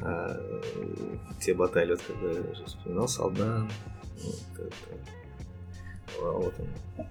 [0.00, 0.40] а,
[1.40, 3.70] те баталии, вот когда я уже вспоминал, Салдан,
[4.22, 4.74] вот это,
[6.22, 7.06] а вот он,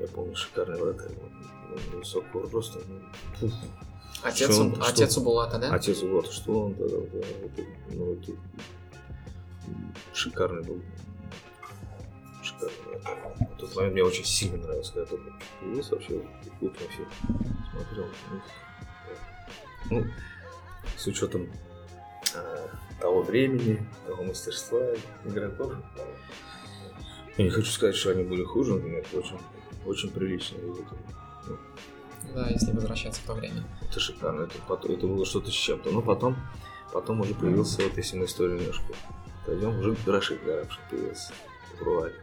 [0.00, 2.80] я помню, шикарный вратарь, он высокого роста,
[3.40, 3.50] ну,
[4.24, 5.74] Отец, Что у- он- что- отец у Булата, да?
[5.74, 8.32] Отец вот что он тогда, да, это, ну, это
[10.14, 10.80] шикарный был.
[12.42, 13.46] Шикарный, да.
[13.46, 16.20] В тот момент мне очень сильно нравился, когда только появился вообще
[16.60, 17.06] клуб все
[17.72, 18.06] смотрел.
[18.30, 18.40] Ну,
[19.90, 20.04] Ну,
[20.96, 21.48] с учетом
[22.34, 22.68] а,
[23.00, 24.80] того времени, того мастерства
[25.24, 25.74] игроков.
[27.36, 29.38] Я не хочу сказать, что они были хуже, но это очень,
[29.86, 30.58] очень прилично.
[30.62, 31.56] Ну,
[32.34, 33.64] Да, если возвращаться в то время.
[33.88, 35.90] это шикарно, это, это было что-то с чем-то.
[35.90, 36.36] Но потом,
[36.92, 38.84] потом уже появился, вот если мы историю немножко
[39.46, 41.32] пойдем, уже Рашид Гарабшин появился
[41.78, 42.14] в Руале.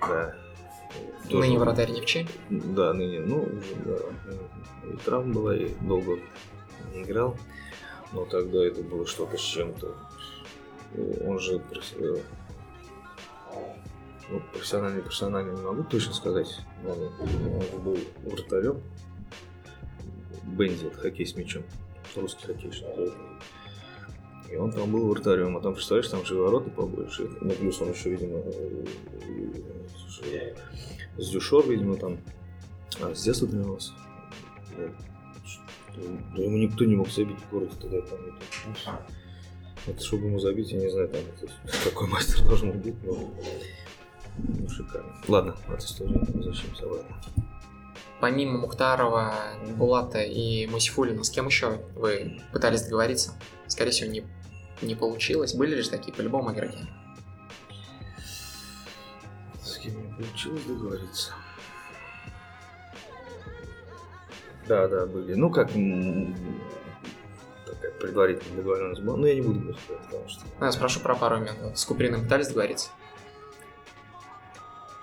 [0.00, 0.34] Да.
[1.28, 2.26] Тоже- Ныне вратарь Невчи.
[2.50, 3.98] Да, ныне, ну, уже, да,
[4.90, 6.18] и травма была, и долго
[6.94, 7.36] не играл.
[8.12, 9.94] Но тогда это было что-то с чем-то.
[11.26, 11.62] Он же
[11.96, 12.16] э,
[14.30, 16.60] ну, профессиональный, профессиональный не могу точно сказать.
[16.82, 18.80] но Он, был вратарем.
[20.44, 21.62] Бензи, это хоккей с мячом.
[22.16, 23.12] Русский хоккей, что.
[24.50, 27.28] И он там был вратарем, а там, представляешь, там же ворота побольше.
[27.40, 28.84] Ну, плюс он еще, видимо, э,
[30.32, 30.54] э,
[31.18, 32.18] с Дюшор, видимо, там
[33.00, 33.92] а, с детства тренировался.
[36.36, 38.34] Да ему никто не мог забить в городе тогда, я помню.
[39.86, 41.52] Это, чтобы ему забить, я не знаю, там это,
[41.84, 43.32] какой мастер должен быть, но
[44.38, 45.12] ну, шикарно.
[45.26, 47.16] Ладно, от истории возвращаемся обратно.
[48.20, 49.34] Помимо Мухтарова,
[49.76, 53.34] Булата и Мусифулина, с кем еще вы пытались договориться?
[53.68, 54.24] Скорее всего, не,
[54.82, 55.54] не получилось.
[55.54, 56.84] Были лишь такие по-любому игроки?
[59.62, 61.32] С кем не получилось договориться?
[64.68, 65.34] Да, да, были.
[65.34, 65.68] Ну, как
[67.66, 69.16] такая предварительная договоренность была.
[69.16, 71.38] Но я не буду говорить, потому что Ну, я спрошу про пару.
[71.62, 72.90] Вот С Куприным пытались договориться?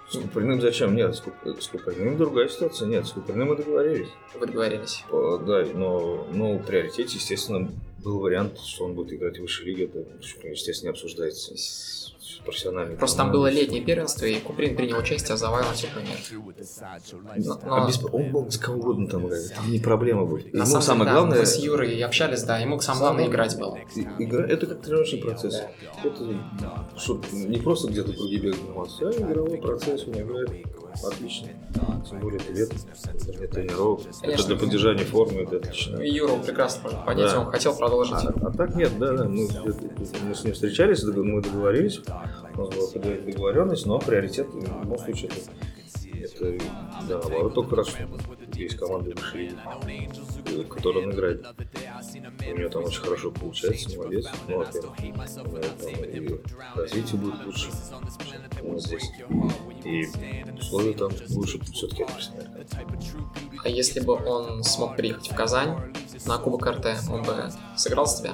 [0.09, 0.95] С Куприным зачем?
[0.95, 1.33] Нет, с, Куп...
[1.59, 2.87] с Куприным другая ситуация.
[2.87, 4.09] Нет, с Куприным мы договорились.
[4.39, 5.03] Вы договорились?
[5.09, 7.71] О, да, но, но в приоритете, естественно,
[8.03, 9.85] был вариант, что он будет играть в высшей лиге.
[9.85, 10.05] Это,
[10.47, 11.55] естественно, не обсуждается
[12.45, 12.95] профессиональный.
[12.95, 16.11] Просто там было летнее первенство, и Куприн принял участие в завале чемпионата.
[17.37, 17.83] Но, но...
[17.83, 17.99] А без...
[18.11, 20.53] Он мог с кого угодно там играть, это не проблема будет.
[20.53, 21.39] На ему самое да, главное...
[21.39, 23.77] Мы с Юрой общались, да, ему самое главное играть было.
[24.19, 24.45] Игра...
[24.45, 25.61] Это как тренировочный процесс.
[26.03, 26.35] Это
[26.97, 30.49] чтобы не просто где-то круги бегать заниматься, а игровой процесс, он играет
[31.03, 31.49] Отлично.
[32.09, 34.01] Тем более это лето, это не тренировок.
[34.01, 34.27] Конечно.
[34.27, 36.01] Это для поддержания формы, это отлично.
[36.01, 37.39] Юру прекрасно может понять, да.
[37.39, 38.15] он хотел продолжить.
[38.15, 39.25] А, а так нет, да, да.
[39.25, 39.47] Мы,
[40.27, 42.01] мы с ним встречались, мы договорились,
[42.55, 45.31] у нас была договоренность, но приоритет в любом случае
[46.25, 46.63] это, это
[47.07, 47.89] да, наоборот, только раз
[48.55, 49.55] есть команда выше
[50.63, 51.45] в которой он играет.
[51.45, 54.27] У него там очень хорошо получается, молодец.
[54.47, 56.39] Ну, во-первых, и
[56.75, 57.69] развитие будет лучше,
[58.59, 59.11] чем здесь.
[59.83, 60.05] И
[60.57, 62.05] условия там лучше все-таки
[63.63, 65.93] А если бы он смог приехать в Казань
[66.25, 68.33] на Кубок РТ, он бы сыграл с тебя?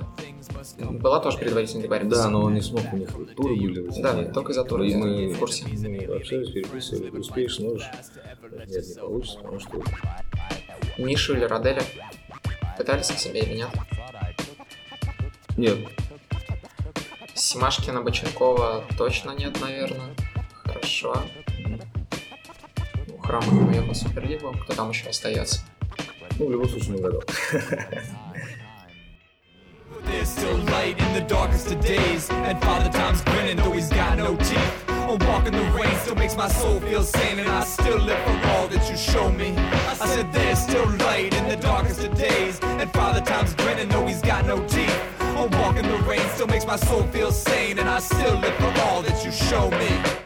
[0.80, 2.22] Была тоже предварительная договоренность?
[2.22, 4.02] Да, но он не смог, у них туры были.
[4.02, 5.66] Да, только из-за тура, мы в курсе.
[5.68, 7.90] Мы общались, переписывали, успеешь, сможешь.
[8.68, 9.84] Нет, не получится, потому что...
[10.98, 11.84] Мишу или Роделя
[12.78, 13.70] пытались к себе или нет?
[15.58, 15.80] Нет.
[17.34, 20.16] Симашкина, Боченкова точно нет, наверное.
[20.64, 21.24] Хорошо.
[23.08, 24.56] Ну, Храмов уехал в Суперлигу.
[24.64, 25.62] Кто там еще остается?
[26.38, 27.24] Ну, в любом случае, не угадал.
[30.06, 34.18] There's still light in the darkest of days And Father Time's grinning though he's got
[34.18, 38.00] no teeth I'm walking the rain still makes my soul feel sane And I still
[38.00, 39.54] live for all that you show me.
[39.58, 44.08] I said there's still light in the darkest of days And Father Time's grinning though
[44.08, 44.98] he's got no teeth.
[45.20, 48.74] I'm walking the rain still makes my soul feel sane And I still live for
[48.84, 50.21] all that you show me